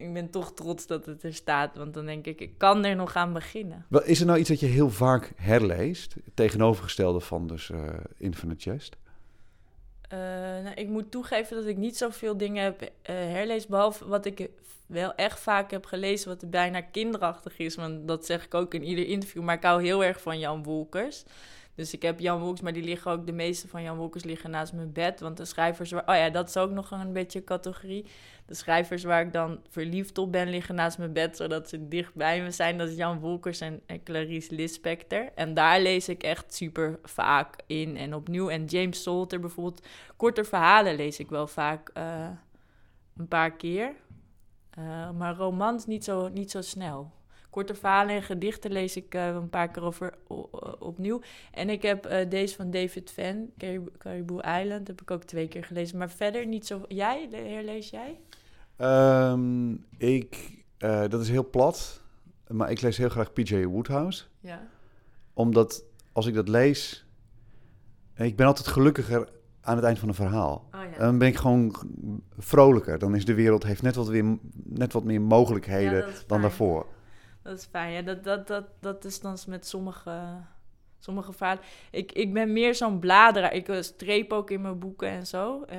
Ik 0.00 0.12
ben 0.12 0.30
toch 0.30 0.52
trots 0.52 0.86
dat 0.86 1.06
het 1.06 1.22
er 1.22 1.34
staat. 1.34 1.76
Want 1.76 1.94
dan 1.94 2.06
denk 2.06 2.26
ik, 2.26 2.40
ik 2.40 2.58
kan 2.58 2.84
er 2.84 2.96
nog 2.96 3.16
aan 3.16 3.32
beginnen. 3.32 3.84
Wel, 3.88 4.04
Is 4.04 4.20
er 4.20 4.26
nou 4.26 4.38
iets 4.38 4.48
dat 4.48 4.60
je 4.60 4.66
heel 4.66 4.90
vaak 4.90 5.32
herleest? 5.36 6.14
Tegenovergestelde 6.34 7.20
van 7.20 7.46
dus 7.46 7.70
eh, 7.70 7.88
Infinite 8.16 8.70
Jest? 8.70 8.96
Eh, 10.08 10.18
nou, 10.62 10.74
ik 10.74 10.88
moet 10.88 11.10
toegeven 11.10 11.56
dat 11.56 11.66
ik 11.66 11.76
niet 11.76 11.96
zoveel 11.96 12.36
dingen 12.36 12.64
heb 12.64 12.80
eh, 12.82 13.14
herlezen. 13.14 13.70
Behalve 13.70 14.08
wat 14.08 14.24
ik 14.24 14.48
wel 14.86 15.14
echt 15.14 15.40
vaak 15.40 15.70
heb 15.70 15.86
gelezen, 15.86 16.28
wat 16.28 16.50
bijna 16.50 16.80
kinderachtig 16.80 17.58
is. 17.58 17.74
Want 17.74 18.08
dat 18.08 18.26
zeg 18.26 18.44
ik 18.44 18.54
ook 18.54 18.74
in 18.74 18.84
ieder 18.84 19.06
interview. 19.06 19.42
Maar 19.42 19.56
ik 19.56 19.62
hou 19.62 19.82
heel 19.82 20.04
erg 20.04 20.20
van 20.20 20.38
Jan 20.38 20.62
Wolkers. 20.62 21.24
Dus 21.74 21.92
ik 21.92 22.02
heb 22.02 22.20
Jan 22.20 22.40
Wolkers, 22.40 22.60
maar 22.60 22.72
die 22.72 22.82
liggen 22.82 23.10
ook, 23.10 23.26
de 23.26 23.32
meeste 23.32 23.68
van 23.68 23.82
Jan 23.82 23.96
Wolkers 23.96 24.24
liggen 24.24 24.50
naast 24.50 24.72
mijn 24.72 24.92
bed. 24.92 25.20
Want 25.20 25.36
de 25.36 25.44
schrijvers, 25.44 25.90
waar, 25.90 26.08
oh 26.08 26.14
ja, 26.14 26.30
dat 26.30 26.48
is 26.48 26.56
ook 26.56 26.70
nog 26.70 26.90
een 26.90 27.12
beetje 27.12 27.38
een 27.38 27.44
categorie. 27.44 28.06
De 28.46 28.54
schrijvers 28.54 29.04
waar 29.04 29.20
ik 29.20 29.32
dan 29.32 29.60
verliefd 29.68 30.18
op 30.18 30.32
ben, 30.32 30.50
liggen 30.50 30.74
naast 30.74 30.98
mijn 30.98 31.12
bed, 31.12 31.36
zodat 31.36 31.68
ze 31.68 31.88
dicht 31.88 32.14
bij 32.14 32.42
me 32.42 32.50
zijn. 32.50 32.78
Dat 32.78 32.88
is 32.88 32.96
Jan 32.96 33.18
Wolkers 33.18 33.60
en, 33.60 33.80
en 33.86 34.02
Clarice 34.02 34.54
Lispector. 34.54 35.28
En 35.34 35.54
daar 35.54 35.80
lees 35.80 36.08
ik 36.08 36.22
echt 36.22 36.54
super 36.54 36.98
vaak 37.02 37.56
in 37.66 37.96
en 37.96 38.14
opnieuw. 38.14 38.48
En 38.48 38.64
James 38.64 39.02
Salter 39.02 39.40
bijvoorbeeld, 39.40 39.86
korte 40.16 40.44
verhalen 40.44 40.96
lees 40.96 41.18
ik 41.18 41.28
wel 41.28 41.46
vaak 41.46 41.88
eh, 41.88 42.28
een 43.16 43.28
paar 43.28 43.56
keer. 43.56 43.92
Eh, 44.70 45.10
maar 45.10 45.36
romans 45.36 45.86
niet 45.86 46.04
zo, 46.04 46.28
niet 46.28 46.50
zo 46.50 46.60
snel. 46.60 47.12
Korte 47.50 47.74
verhalen 47.74 48.14
en 48.14 48.22
gedichten 48.22 48.72
lees 48.72 48.96
ik 48.96 49.14
eh, 49.14 49.26
een 49.26 49.50
paar 49.50 49.70
keer 49.70 49.82
over, 49.82 50.14
opnieuw. 50.78 51.20
En 51.52 51.70
ik 51.70 51.82
heb 51.82 52.06
eh, 52.06 52.30
deze 52.30 52.54
van 52.54 52.70
David 52.70 53.10
Van, 53.10 53.50
Carib- 53.58 53.98
Caribou 53.98 54.40
Island, 54.60 54.86
heb 54.86 55.00
ik 55.00 55.10
ook 55.10 55.24
twee 55.24 55.48
keer 55.48 55.64
gelezen. 55.64 55.98
Maar 55.98 56.10
verder 56.10 56.46
niet 56.46 56.66
zo... 56.66 56.82
Jij, 56.88 57.28
Le- 57.30 57.36
herlees 57.48 57.90
jij? 57.90 58.20
Ehm, 58.76 59.72
ik, 59.96 60.64
eh, 60.78 61.04
dat 61.08 61.20
is 61.20 61.28
heel 61.28 61.50
plat, 61.50 62.00
maar 62.48 62.70
ik 62.70 62.80
lees 62.80 62.96
heel 62.96 63.08
graag 63.08 63.32
P.J. 63.32 63.64
Woodhouse. 63.64 64.24
Ja. 64.40 64.66
Omdat 65.32 65.84
als 66.12 66.26
ik 66.26 66.34
dat 66.34 66.48
lees, 66.48 67.06
ik 68.16 68.36
ben 68.36 68.46
altijd 68.46 68.66
gelukkiger 68.66 69.28
aan 69.60 69.76
het 69.76 69.84
eind 69.84 69.98
van 69.98 70.08
een 70.08 70.14
verhaal. 70.14 70.68
Oh 70.74 70.80
ja. 70.92 70.98
Dan 70.98 71.18
ben 71.18 71.28
ik 71.28 71.36
gewoon 71.36 71.74
vrolijker. 72.38 72.98
Dan 72.98 73.14
is 73.14 73.24
de 73.24 73.34
wereld 73.34 73.62
heeft 73.62 73.82
net 73.82 73.94
wat, 73.94 74.08
weer, 74.08 74.38
net 74.64 74.92
wat 74.92 75.04
meer 75.04 75.20
mogelijkheden 75.20 76.06
Ja, 76.06 76.12
dan 76.26 76.40
daarvoor. 76.40 76.86
Dat 77.42 77.58
is 77.58 77.64
fijn. 77.64 77.92
Ja, 77.92 78.02
dat, 78.02 78.24
dat, 78.24 78.46
dat, 78.46 78.64
dat 78.80 79.04
is 79.04 79.20
dan 79.20 79.38
met 79.46 79.66
sommige, 79.66 80.20
sommige 81.00 81.32
verhalen. 81.32 81.62
Ik, 81.90 82.12
ik 82.12 82.32
ben 82.32 82.52
meer 82.52 82.74
zo'n 82.74 82.98
bladeraar. 82.98 83.54
Ik 83.54 83.68
eh, 83.68 83.82
streep 83.82 84.32
ook 84.32 84.50
in 84.50 84.60
mijn 84.60 84.78
boeken 84.78 85.08
en 85.08 85.26
zo. 85.26 85.62
Eh, 85.62 85.78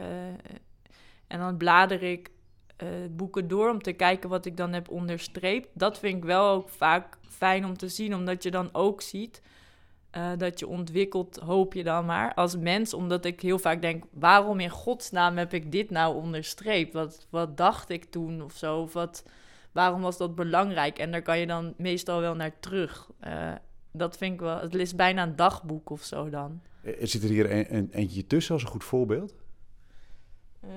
en 1.27 1.39
dan 1.39 1.57
blader 1.57 2.03
ik 2.03 2.29
eh, 2.77 2.87
boeken 3.11 3.47
door 3.47 3.69
om 3.69 3.81
te 3.81 3.93
kijken 3.93 4.29
wat 4.29 4.45
ik 4.45 4.57
dan 4.57 4.73
heb 4.73 4.89
onderstreept. 4.89 5.67
Dat 5.73 5.99
vind 5.99 6.17
ik 6.17 6.23
wel 6.23 6.49
ook 6.49 6.69
vaak 6.69 7.17
fijn 7.29 7.65
om 7.65 7.77
te 7.77 7.89
zien, 7.89 8.15
omdat 8.15 8.43
je 8.43 8.51
dan 8.51 8.69
ook 8.71 9.01
ziet 9.01 9.41
dat 10.37 10.59
je 10.59 10.67
ontwikkelt, 10.67 11.37
hoop 11.37 11.73
je 11.73 11.83
dan 11.83 12.05
maar, 12.05 12.33
als 12.33 12.57
mens. 12.57 12.93
Omdat 12.93 13.25
ik 13.25 13.41
heel 13.41 13.59
vaak 13.59 13.81
denk, 13.81 14.03
waarom 14.11 14.59
in 14.59 14.69
godsnaam 14.69 15.37
heb 15.37 15.53
ik 15.53 15.71
dit 15.71 15.89
nou 15.89 16.15
onderstreept? 16.15 16.93
Wat, 16.93 17.27
wat 17.29 17.57
dacht 17.57 17.89
ik 17.89 18.05
toen 18.05 18.41
of 18.41 18.53
zo? 18.53 18.81
Of 18.81 18.93
wat, 18.93 19.23
waarom 19.71 20.01
was 20.01 20.17
dat 20.17 20.35
belangrijk? 20.35 20.97
En 20.97 21.11
daar 21.11 21.21
kan 21.21 21.39
je 21.39 21.47
dan 21.47 21.73
meestal 21.77 22.19
wel 22.19 22.35
naar 22.35 22.59
terug. 22.59 23.09
Dat 23.91 24.17
vind 24.17 24.33
ik 24.33 24.39
wel, 24.39 24.59
het 24.59 24.75
is 24.75 24.95
bijna 24.95 25.23
een 25.23 25.35
dagboek 25.35 25.89
of 25.89 26.03
zo 26.03 26.29
dan. 26.29 26.61
Er 26.83 27.07
zit 27.07 27.23
er 27.23 27.29
hier 27.29 27.51
een, 27.51 27.75
een- 27.75 27.89
eentje 27.91 28.27
tussen 28.27 28.53
als 28.53 28.63
een 28.63 28.69
goed 28.69 28.83
voorbeeld. 28.83 29.33
Eh, 30.59 30.69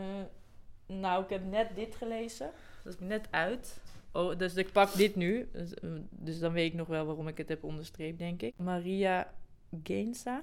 nou, 0.87 1.22
ik 1.24 1.31
heb 1.31 1.44
net 1.50 1.68
dit 1.74 1.94
gelezen. 1.94 2.50
Dat 2.85 2.92
is 2.92 2.98
net 3.09 3.29
uit. 3.31 3.81
Oh, 4.12 4.38
dus 4.38 4.55
ik 4.55 4.72
pak 4.72 4.94
dit 4.94 5.16
nu. 5.16 5.48
Dus, 5.53 5.74
eh, 5.74 5.90
dus 6.11 6.38
dan 6.38 6.53
weet 6.53 6.66
ik 6.72 6.74
nog 6.79 6.87
wel 6.87 7.05
waarom 7.07 7.29
ik 7.29 7.38
het 7.38 7.48
heb 7.48 7.64
onderstreept, 7.64 8.18
denk 8.18 8.42
ik. 8.42 8.55
Maria 8.57 9.33
Genza 9.83 10.42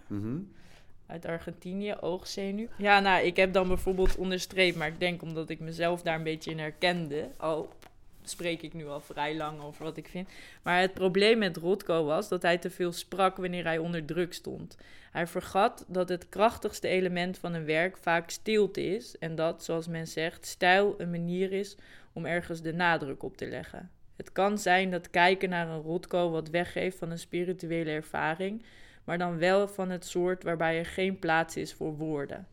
uit 1.06 1.26
Argentinië, 1.26 1.96
oogzenuw. 2.02 2.68
Ja, 2.78 3.00
nou, 3.00 3.26
ik 3.26 3.36
heb 3.36 3.54
dan 3.54 3.68
bijvoorbeeld 3.68 4.16
onderstreept, 4.16 4.78
maar 4.78 4.88
ik 4.88 5.00
denk 5.00 5.22
omdat 5.22 5.50
ik 5.50 5.60
mezelf 5.60 6.02
daar 6.02 6.16
een 6.16 6.24
beetje 6.24 6.52
in 6.52 6.60
herkende. 6.60 7.30
Al 7.38 7.70
spreek 8.24 8.62
ik 8.62 8.74
nu 8.74 8.88
al 8.88 9.00
vrij 9.00 9.36
lang 9.36 9.62
over 9.62 9.84
wat 9.84 9.98
ik 9.98 10.08
vind. 10.08 10.30
Maar 10.62 10.80
het 10.80 10.94
probleem 10.94 11.38
met 11.38 11.58
Rotko 11.58 12.06
was 12.06 12.30
dat 12.30 12.42
hij 12.42 12.58
te 12.58 12.70
veel 12.70 12.92
sprak 12.92 13.38
wanneer 13.38 13.64
hij 13.64 13.78
onder 13.78 14.06
druk 14.06 14.34
stond. 14.34 14.78
Hij 15.12 15.28
vergat 15.28 15.86
dat 15.88 16.10
het 16.10 16.30
krachtigste 16.30 16.88
element 16.88 17.38
van 17.38 17.54
een 17.54 17.66
werk 17.66 17.98
vaak 17.98 18.30
stilte 18.30 18.96
is. 18.96 19.18
En 19.18 19.36
dat, 19.36 19.64
zoals 19.64 19.88
men 19.88 20.08
zegt, 20.08 20.46
stijl 20.46 20.96
een 20.98 21.12
manier 21.12 21.52
is 21.52 21.76
om 22.14 22.26
ergens 22.26 22.62
de 22.62 22.74
nadruk 22.74 23.24
op 23.24 23.38
te 23.38 23.48
leggen. 23.48 23.90
Het 24.16 24.32
kan 24.32 24.58
zijn 24.58 24.92
dat 24.92 25.10
kijken 25.10 25.50
naar 25.50 25.68
een 25.68 25.82
Rotko 25.82 26.30
wat 26.30 26.50
weggeeft 26.50 26.98
van 26.98 27.12
een 27.12 27.20
spirituele 27.20 27.92
ervaring, 27.92 28.64
maar 29.04 29.18
dan 29.18 29.38
wel 29.38 29.68
van 29.68 29.90
het 29.90 30.06
soort 30.06 30.44
waarbij 30.44 30.78
er 30.78 30.86
geen 30.86 31.20
plaats 31.20 31.56
is 31.56 31.74
voor 31.74 31.98
woorden. 31.98 32.48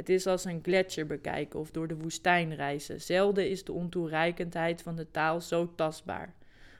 Het 0.00 0.08
is 0.08 0.26
als 0.26 0.44
een 0.44 0.60
gletsjer 0.62 1.06
bekijken 1.06 1.60
of 1.60 1.70
door 1.70 1.88
de 1.88 1.96
woestijn 1.96 2.54
reizen. 2.54 3.00
Zelden 3.00 3.50
is 3.50 3.64
de 3.64 3.72
ontoereikendheid 3.72 4.82
van 4.82 4.96
de 4.96 5.10
taal 5.10 5.40
zo 5.40 5.72
tastbaar. 5.74 6.34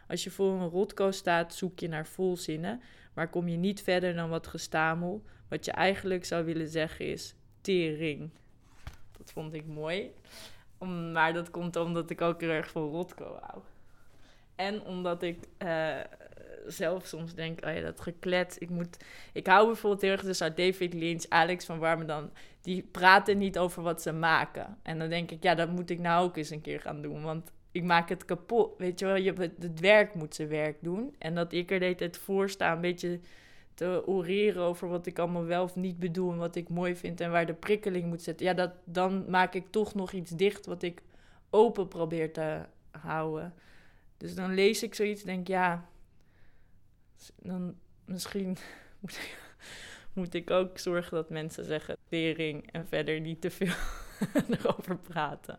Als 0.08 0.24
je 0.24 0.30
voor 0.30 0.52
een 0.52 0.68
Rotko 0.68 1.10
staat, 1.10 1.54
zoek 1.54 1.78
je 1.78 1.88
naar 1.88 2.06
volzinnen, 2.06 2.80
maar 3.14 3.28
kom 3.28 3.48
je 3.48 3.56
niet 3.56 3.82
verder 3.82 4.14
dan 4.14 4.28
wat 4.28 4.46
gestamel. 4.46 5.22
Wat 5.48 5.64
je 5.64 5.70
eigenlijk 5.70 6.24
zou 6.24 6.44
willen 6.44 6.68
zeggen 6.68 7.06
is 7.06 7.34
tering. 7.60 8.30
Dat 9.18 9.32
vond 9.32 9.54
ik 9.54 9.66
mooi. 9.66 10.10
Maar 11.12 11.32
dat 11.32 11.50
komt 11.50 11.76
omdat 11.76 12.10
ik 12.10 12.20
ook 12.20 12.40
heel 12.40 12.50
erg 12.50 12.70
van 12.70 12.90
Rotko 12.90 13.38
hou. 13.40 13.62
En 14.54 14.82
omdat 14.82 15.22
ik 15.22 15.38
eh, 15.58 15.96
zelf 16.66 17.06
soms 17.06 17.34
denk, 17.34 17.66
oh 17.66 17.74
ja, 17.74 17.80
dat 17.80 18.00
geklet. 18.00 18.56
Ik, 18.58 18.70
moet, 18.70 18.96
ik 19.32 19.46
hou 19.46 19.66
bijvoorbeeld 19.66 20.02
heel 20.02 20.10
erg 20.10 20.22
dus 20.22 20.42
uit 20.42 20.56
David 20.56 20.94
Lynch, 20.94 21.24
Alex 21.28 21.64
van 21.64 21.78
Warmerdam. 21.78 22.30
Die 22.60 22.82
praten 22.82 23.38
niet 23.38 23.58
over 23.58 23.82
wat 23.82 24.02
ze 24.02 24.12
maken. 24.12 24.78
En 24.82 24.98
dan 24.98 25.08
denk 25.08 25.30
ik, 25.30 25.42
ja, 25.42 25.54
dat 25.54 25.70
moet 25.70 25.90
ik 25.90 25.98
nou 25.98 26.24
ook 26.24 26.36
eens 26.36 26.50
een 26.50 26.60
keer 26.60 26.80
gaan 26.80 27.02
doen. 27.02 27.22
Want 27.22 27.50
ik 27.72 27.82
maak 27.82 28.08
het 28.08 28.24
kapot. 28.24 28.78
Weet 28.78 28.98
je 28.98 29.06
wel, 29.06 29.16
je, 29.16 29.32
het 29.60 29.80
werk 29.80 30.14
moet 30.14 30.34
zijn 30.34 30.48
werk 30.48 30.76
doen. 30.80 31.14
En 31.18 31.34
dat 31.34 31.52
ik 31.52 31.70
er 31.70 31.80
de 31.80 31.94
tijd 31.94 32.16
voor 32.16 32.50
sta, 32.50 32.72
een 32.72 32.80
beetje 32.80 33.20
te 33.74 34.02
oreren 34.06 34.62
over 34.62 34.88
wat 34.88 35.06
ik 35.06 35.18
allemaal 35.18 35.44
wel 35.44 35.62
of 35.62 35.76
niet 35.76 35.98
bedoel 35.98 36.32
en 36.32 36.38
wat 36.38 36.56
ik 36.56 36.68
mooi 36.68 36.96
vind 36.96 37.20
en 37.20 37.30
waar 37.30 37.46
de 37.46 37.54
prikkeling 37.54 38.06
moet 38.06 38.22
zitten. 38.22 38.46
Ja, 38.46 38.54
dat, 38.54 38.72
dan 38.84 39.24
maak 39.30 39.54
ik 39.54 39.64
toch 39.70 39.94
nog 39.94 40.12
iets 40.12 40.30
dicht 40.30 40.66
wat 40.66 40.82
ik 40.82 41.02
open 41.50 41.88
probeer 41.88 42.32
te 42.32 42.60
houden. 42.90 43.54
Dus 44.16 44.34
dan 44.34 44.54
lees 44.54 44.82
ik 44.82 44.94
zoiets 44.94 45.20
en 45.20 45.26
denk 45.26 45.48
ja, 45.48 45.88
dan 47.36 47.74
misschien 48.04 48.56
moet 49.00 49.12
ik, 49.12 49.38
moet 50.12 50.34
ik 50.34 50.50
ook 50.50 50.78
zorgen 50.78 51.14
dat 51.16 51.30
mensen 51.30 51.64
zeggen 51.64 51.96
tering 52.08 52.72
en 52.72 52.86
verder 52.86 53.20
niet 53.20 53.40
te 53.40 53.50
veel 53.50 53.74
erover 54.58 54.96
praten. 54.96 55.56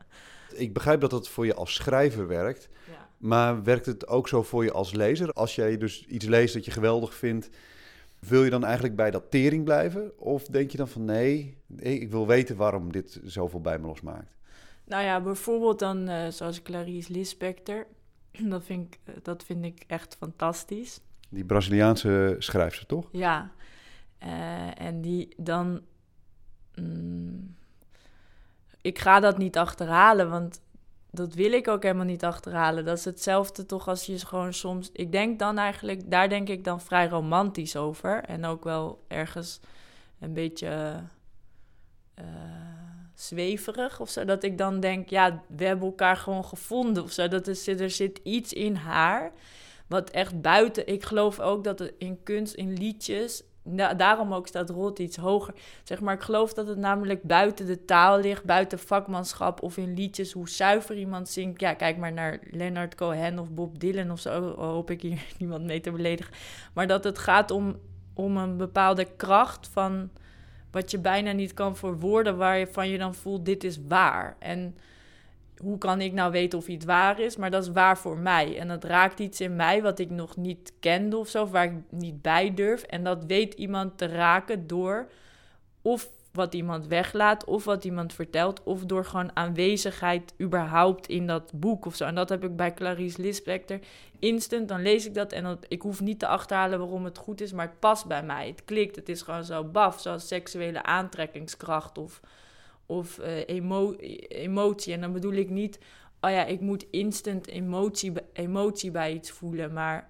Ik 0.53 0.73
begrijp 0.73 1.01
dat 1.01 1.11
het 1.11 1.27
voor 1.27 1.45
je 1.45 1.53
als 1.53 1.73
schrijver 1.73 2.27
werkt, 2.27 2.69
Ja. 2.87 3.09
maar 3.17 3.63
werkt 3.63 3.85
het 3.85 4.07
ook 4.07 4.27
zo 4.27 4.43
voor 4.43 4.63
je 4.63 4.71
als 4.71 4.91
lezer? 4.93 5.31
Als 5.33 5.55
jij 5.55 5.77
dus 5.77 6.05
iets 6.05 6.25
leest 6.25 6.53
dat 6.53 6.65
je 6.65 6.71
geweldig 6.71 7.13
vindt, 7.15 7.49
wil 8.19 8.43
je 8.43 8.49
dan 8.49 8.63
eigenlijk 8.63 8.95
bij 8.95 9.11
dat 9.11 9.31
tering 9.31 9.63
blijven? 9.63 10.19
Of 10.19 10.43
denk 10.45 10.71
je 10.71 10.77
dan 10.77 10.87
van 10.87 11.05
nee, 11.05 11.57
nee, 11.67 11.99
ik 11.99 12.11
wil 12.11 12.27
weten 12.27 12.55
waarom 12.55 12.91
dit 12.91 13.19
zoveel 13.23 13.61
bij 13.61 13.79
me 13.79 13.87
losmaakt? 13.87 14.35
Nou 14.85 15.03
ja, 15.03 15.21
bijvoorbeeld 15.21 15.79
dan 15.79 16.07
eh, 16.07 16.27
zoals 16.27 16.61
Clarice 16.61 17.11
Lispector. 17.11 17.87
Dat 18.49 18.63
vind, 18.63 18.93
ik, 18.93 18.99
eh, 19.03 19.13
dat 19.21 19.43
vind 19.43 19.65
ik 19.65 19.83
echt 19.87 20.15
fantastisch. 20.19 20.99
Die 21.31 21.45
Braziliaanse 21.45 22.35
schrijfster, 22.39 22.85
toch? 22.85 23.09
Ja, 23.11 23.51
Eh, 24.17 24.81
en 24.81 25.01
die 25.01 25.33
dan. 25.37 25.81
mm, 26.75 27.55
ik 28.81 28.99
ga 28.99 29.19
dat 29.19 29.37
niet 29.37 29.57
achterhalen, 29.57 30.29
want 30.29 30.61
dat 31.11 31.33
wil 31.33 31.51
ik 31.51 31.67
ook 31.67 31.83
helemaal 31.83 32.05
niet 32.05 32.23
achterhalen. 32.23 32.85
Dat 32.85 32.97
is 32.97 33.05
hetzelfde 33.05 33.65
toch 33.65 33.87
als 33.87 34.05
je 34.05 34.25
gewoon 34.25 34.53
soms. 34.53 34.89
Ik 34.93 35.11
denk 35.11 35.39
dan 35.39 35.57
eigenlijk, 35.57 36.11
daar 36.11 36.29
denk 36.29 36.49
ik 36.49 36.63
dan 36.63 36.81
vrij 36.81 37.07
romantisch 37.07 37.75
over. 37.75 38.23
En 38.23 38.45
ook 38.45 38.63
wel 38.63 39.03
ergens 39.07 39.59
een 40.19 40.33
beetje 40.33 40.99
uh, 42.19 42.25
zweverig 43.13 43.99
of 43.99 44.09
zo. 44.09 44.25
Dat 44.25 44.43
ik 44.43 44.57
dan 44.57 44.79
denk, 44.79 45.09
ja, 45.09 45.41
we 45.47 45.65
hebben 45.65 45.87
elkaar 45.87 46.17
gewoon 46.17 46.45
gevonden 46.45 47.03
of 47.03 47.11
zo. 47.11 47.27
Dat 47.27 47.47
er, 47.47 47.81
er 47.81 47.89
zit 47.89 48.19
iets 48.23 48.53
in 48.53 48.75
haar. 48.75 49.31
Wat 49.91 50.09
echt 50.09 50.41
buiten. 50.41 50.87
Ik 50.87 51.03
geloof 51.03 51.39
ook 51.39 51.63
dat 51.63 51.79
het 51.79 51.93
in 51.97 52.23
kunst, 52.23 52.53
in 52.53 52.73
liedjes 52.73 53.43
daarom 53.97 54.33
ook 54.33 54.47
staat 54.47 54.69
rot 54.69 54.99
iets 54.99 55.17
hoger. 55.17 55.53
Zeg 55.83 55.99
maar, 56.01 56.13
ik 56.13 56.21
geloof 56.21 56.53
dat 56.53 56.67
het 56.67 56.77
namelijk 56.77 57.23
buiten 57.23 57.65
de 57.65 57.85
taal 57.85 58.19
ligt, 58.19 58.43
buiten 58.43 58.79
vakmanschap 58.79 59.61
of 59.61 59.77
in 59.77 59.93
liedjes, 59.93 60.31
hoe 60.31 60.49
zuiver 60.49 60.97
iemand 60.97 61.29
zingt. 61.29 61.61
Ja, 61.61 61.73
kijk 61.73 61.97
maar 61.97 62.13
naar 62.13 62.39
Leonard 62.51 62.95
Cohen 62.95 63.39
of 63.39 63.51
Bob 63.51 63.79
Dylan 63.79 64.11
of 64.11 64.19
zo. 64.19 64.55
Hoop 64.55 64.91
ik 64.91 65.01
hier 65.01 65.25
niemand 65.39 65.63
mee 65.63 65.79
te 65.79 65.91
beledigen. 65.91 66.33
Maar 66.73 66.87
dat 66.87 67.03
het 67.03 67.17
gaat 67.17 67.51
om, 67.51 67.75
om 68.13 68.37
een 68.37 68.57
bepaalde 68.57 69.07
kracht 69.15 69.67
van 69.67 70.09
wat 70.71 70.91
je 70.91 70.99
bijna 70.99 71.31
niet 71.31 71.53
kan 71.53 71.75
verwoorden, 71.75 72.37
waarvan 72.37 72.89
je 72.89 72.97
dan 72.97 73.15
voelt: 73.15 73.45
dit 73.45 73.63
is 73.63 73.79
waar. 73.87 74.35
En 74.39 74.75
hoe 75.61 75.77
kan 75.77 76.01
ik 76.01 76.13
nou 76.13 76.31
weten 76.31 76.59
of 76.59 76.67
iets 76.67 76.85
waar 76.85 77.19
is? 77.19 77.37
Maar 77.37 77.51
dat 77.51 77.63
is 77.63 77.71
waar 77.71 77.97
voor 77.97 78.17
mij. 78.17 78.57
En 78.57 78.67
dat 78.67 78.83
raakt 78.83 79.19
iets 79.19 79.41
in 79.41 79.55
mij 79.55 79.81
wat 79.81 79.99
ik 79.99 80.09
nog 80.09 80.37
niet 80.37 80.73
kende 80.79 81.17
of 81.17 81.27
zo, 81.27 81.47
waar 81.47 81.63
ik 81.63 81.73
niet 81.89 82.21
bij 82.21 82.53
durf. 82.53 82.81
En 82.81 83.03
dat 83.03 83.25
weet 83.25 83.53
iemand 83.53 83.97
te 83.97 84.05
raken 84.05 84.67
door 84.67 85.07
of 85.81 86.09
wat 86.31 86.53
iemand 86.53 86.87
weglaat, 86.87 87.45
of 87.45 87.63
wat 87.63 87.85
iemand 87.85 88.13
vertelt, 88.13 88.63
of 88.63 88.85
door 88.85 89.05
gewoon 89.05 89.35
aanwezigheid 89.35 90.33
überhaupt 90.41 91.07
in 91.07 91.27
dat 91.27 91.51
boek 91.55 91.85
of 91.85 91.95
zo. 91.95 92.05
En 92.05 92.15
dat 92.15 92.29
heb 92.29 92.43
ik 92.43 92.55
bij 92.55 92.73
Clarice 92.73 93.21
Lispector. 93.21 93.79
Instant, 94.19 94.67
dan 94.67 94.81
lees 94.81 95.05
ik 95.05 95.13
dat 95.13 95.31
en 95.31 95.43
dat, 95.43 95.65
ik 95.67 95.81
hoef 95.81 96.01
niet 96.01 96.19
te 96.19 96.27
achterhalen 96.27 96.79
waarom 96.79 97.05
het 97.05 97.17
goed 97.17 97.41
is, 97.41 97.51
maar 97.51 97.65
het 97.65 97.79
past 97.79 98.07
bij 98.07 98.23
mij. 98.23 98.47
Het 98.47 98.65
klikt, 98.65 98.95
het 98.95 99.09
is 99.09 99.21
gewoon 99.21 99.43
zo 99.43 99.63
baf, 99.63 99.99
zoals 99.99 100.27
seksuele 100.27 100.83
aantrekkingskracht 100.83 101.97
of 101.97 102.21
of 102.91 103.19
emo 103.45 103.93
emotie. 104.27 104.93
En 104.93 105.01
dan 105.01 105.13
bedoel 105.13 105.33
ik 105.33 105.49
niet, 105.49 105.79
oh 106.21 106.29
ja, 106.29 106.45
ik 106.45 106.59
moet 106.59 106.85
instant 106.89 107.47
emotie, 107.47 108.11
emotie 108.33 108.91
bij 108.91 109.13
iets 109.13 109.31
voelen. 109.31 109.73
Maar 109.73 110.09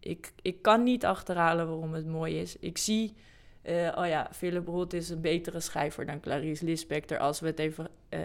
ik, 0.00 0.32
ik 0.42 0.62
kan 0.62 0.82
niet 0.82 1.04
achterhalen 1.04 1.66
waarom 1.66 1.92
het 1.92 2.06
mooi 2.06 2.40
is. 2.40 2.56
Ik 2.58 2.78
zie, 2.78 3.14
uh, 3.62 3.92
oh 3.98 4.06
ja, 4.06 4.28
Philip 4.32 4.66
Roth 4.66 4.92
is 4.92 5.08
een 5.08 5.20
betere 5.20 5.60
schrijver 5.60 6.06
dan 6.06 6.20
Clarice 6.20 6.64
Lispector. 6.64 7.18
Als 7.18 7.40
we 7.40 7.46
het 7.46 7.58
even 7.58 7.88
uh, 8.10 8.20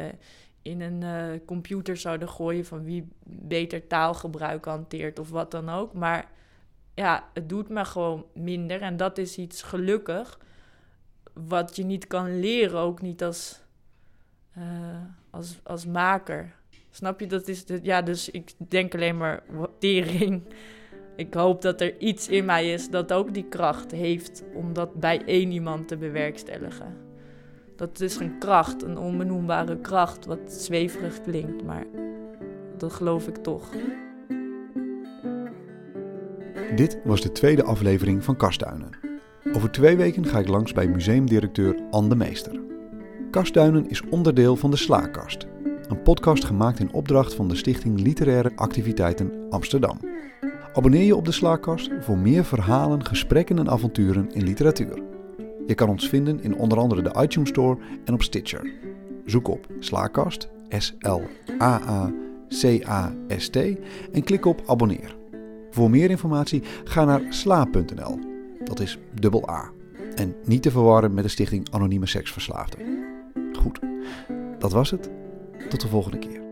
in 0.61 0.81
een 0.81 1.45
computer 1.45 1.97
zouden 1.97 2.29
gooien 2.29 2.65
van 2.65 2.83
wie 2.83 3.07
beter 3.23 3.87
taalgebruik 3.87 4.65
hanteert 4.65 5.19
of 5.19 5.29
wat 5.29 5.51
dan 5.51 5.69
ook. 5.69 5.93
Maar 5.93 6.31
ja, 6.93 7.29
het 7.33 7.49
doet 7.49 7.69
me 7.69 7.85
gewoon 7.85 8.25
minder. 8.33 8.81
En 8.81 8.97
dat 8.97 9.17
is 9.17 9.37
iets 9.37 9.61
gelukkig 9.61 10.39
wat 11.33 11.75
je 11.75 11.83
niet 11.83 12.07
kan 12.07 12.39
leren, 12.39 12.79
ook 12.79 13.01
niet 13.01 13.23
als 13.23 13.65
uh, 14.57 14.63
als, 15.29 15.59
als 15.63 15.85
maker. 15.85 16.55
Snap 16.89 17.19
je? 17.19 17.27
Dat 17.27 17.47
is 17.47 17.65
de, 17.65 17.79
ja, 17.83 18.01
dus 18.01 18.29
ik 18.29 18.53
denk 18.57 18.93
alleen 18.93 19.17
maar 19.17 19.43
waardering. 19.49 20.41
Ik 21.15 21.33
hoop 21.33 21.61
dat 21.61 21.81
er 21.81 21.97
iets 21.97 22.27
in 22.27 22.45
mij 22.45 22.71
is 22.71 22.89
dat 22.89 23.13
ook 23.13 23.33
die 23.33 23.45
kracht 23.49 23.91
heeft 23.91 24.43
om 24.53 24.73
dat 24.73 24.93
bij 24.93 25.21
één 25.25 25.51
iemand 25.51 25.87
te 25.87 25.97
bewerkstelligen. 25.97 26.95
Dat 27.75 27.99
is 27.99 28.17
een 28.19 28.37
kracht, 28.39 28.83
een 28.83 28.97
onbenoembare 28.97 29.77
kracht, 29.77 30.25
wat 30.25 30.39
zweverig 30.47 31.21
klinkt, 31.21 31.63
maar 31.63 31.85
dat 32.77 32.93
geloof 32.93 33.27
ik 33.27 33.35
toch. 33.35 33.69
Dit 36.75 36.99
was 37.03 37.21
de 37.21 37.31
tweede 37.31 37.63
aflevering 37.63 38.23
van 38.23 38.35
Kastduinen. 38.35 38.89
Over 39.53 39.71
twee 39.71 39.97
weken 39.97 40.25
ga 40.25 40.39
ik 40.39 40.47
langs 40.47 40.73
bij 40.73 40.87
museumdirecteur 40.87 41.79
Anne 41.89 42.09
de 42.09 42.15
Meester. 42.15 42.59
Kastduinen 43.37 43.89
is 43.89 44.01
onderdeel 44.09 44.55
van 44.55 44.71
de 44.71 44.77
Slaakast, 44.77 45.47
een 45.87 46.01
podcast 46.01 46.45
gemaakt 46.45 46.79
in 46.79 46.93
opdracht 46.93 47.33
van 47.33 47.47
de 47.47 47.55
Stichting 47.55 47.99
Literaire 47.99 48.51
Activiteiten 48.55 49.31
Amsterdam. 49.49 49.99
Abonneer 50.73 51.03
je 51.03 51.15
op 51.15 51.25
de 51.25 51.31
Slaakast 51.31 51.91
voor 51.99 52.17
meer 52.17 52.45
verhalen, 52.45 53.05
gesprekken 53.05 53.59
en 53.59 53.69
avonturen 53.69 54.31
in 54.33 54.43
literatuur. 54.43 55.01
Je 55.67 55.73
kan 55.73 55.89
ons 55.89 56.09
vinden 56.09 56.41
in 56.41 56.57
onder 56.57 56.77
andere 56.77 57.01
de 57.01 57.15
iTunes 57.21 57.49
Store 57.49 57.77
en 58.05 58.13
op 58.13 58.21
Stitcher. 58.21 58.71
Zoek 59.25 59.47
op 59.47 59.67
Slaakast, 59.79 60.49
S-L-A-A-C-A-S-T 60.69 61.15
en 64.11 64.23
klik 64.23 64.45
op 64.45 64.61
abonneer. 64.65 65.15
Voor 65.71 65.89
meer 65.89 66.09
informatie 66.09 66.63
ga 66.83 67.05
naar 67.05 67.21
sla.nl. 67.29 68.19
Dat 68.63 68.79
is 68.79 68.99
dubbel 69.19 69.49
A. 69.49 69.71
En 70.15 70.35
niet 70.45 70.61
te 70.61 70.71
verwarren 70.71 71.13
met 71.13 71.23
de 71.23 71.29
Stichting 71.29 71.67
Anonieme 71.71 72.07
Seksverslaafden. 72.07 73.07
Dat 74.59 74.71
was 74.71 74.91
het. 74.91 75.09
Tot 75.69 75.81
de 75.81 75.87
volgende 75.87 76.19
keer. 76.19 76.46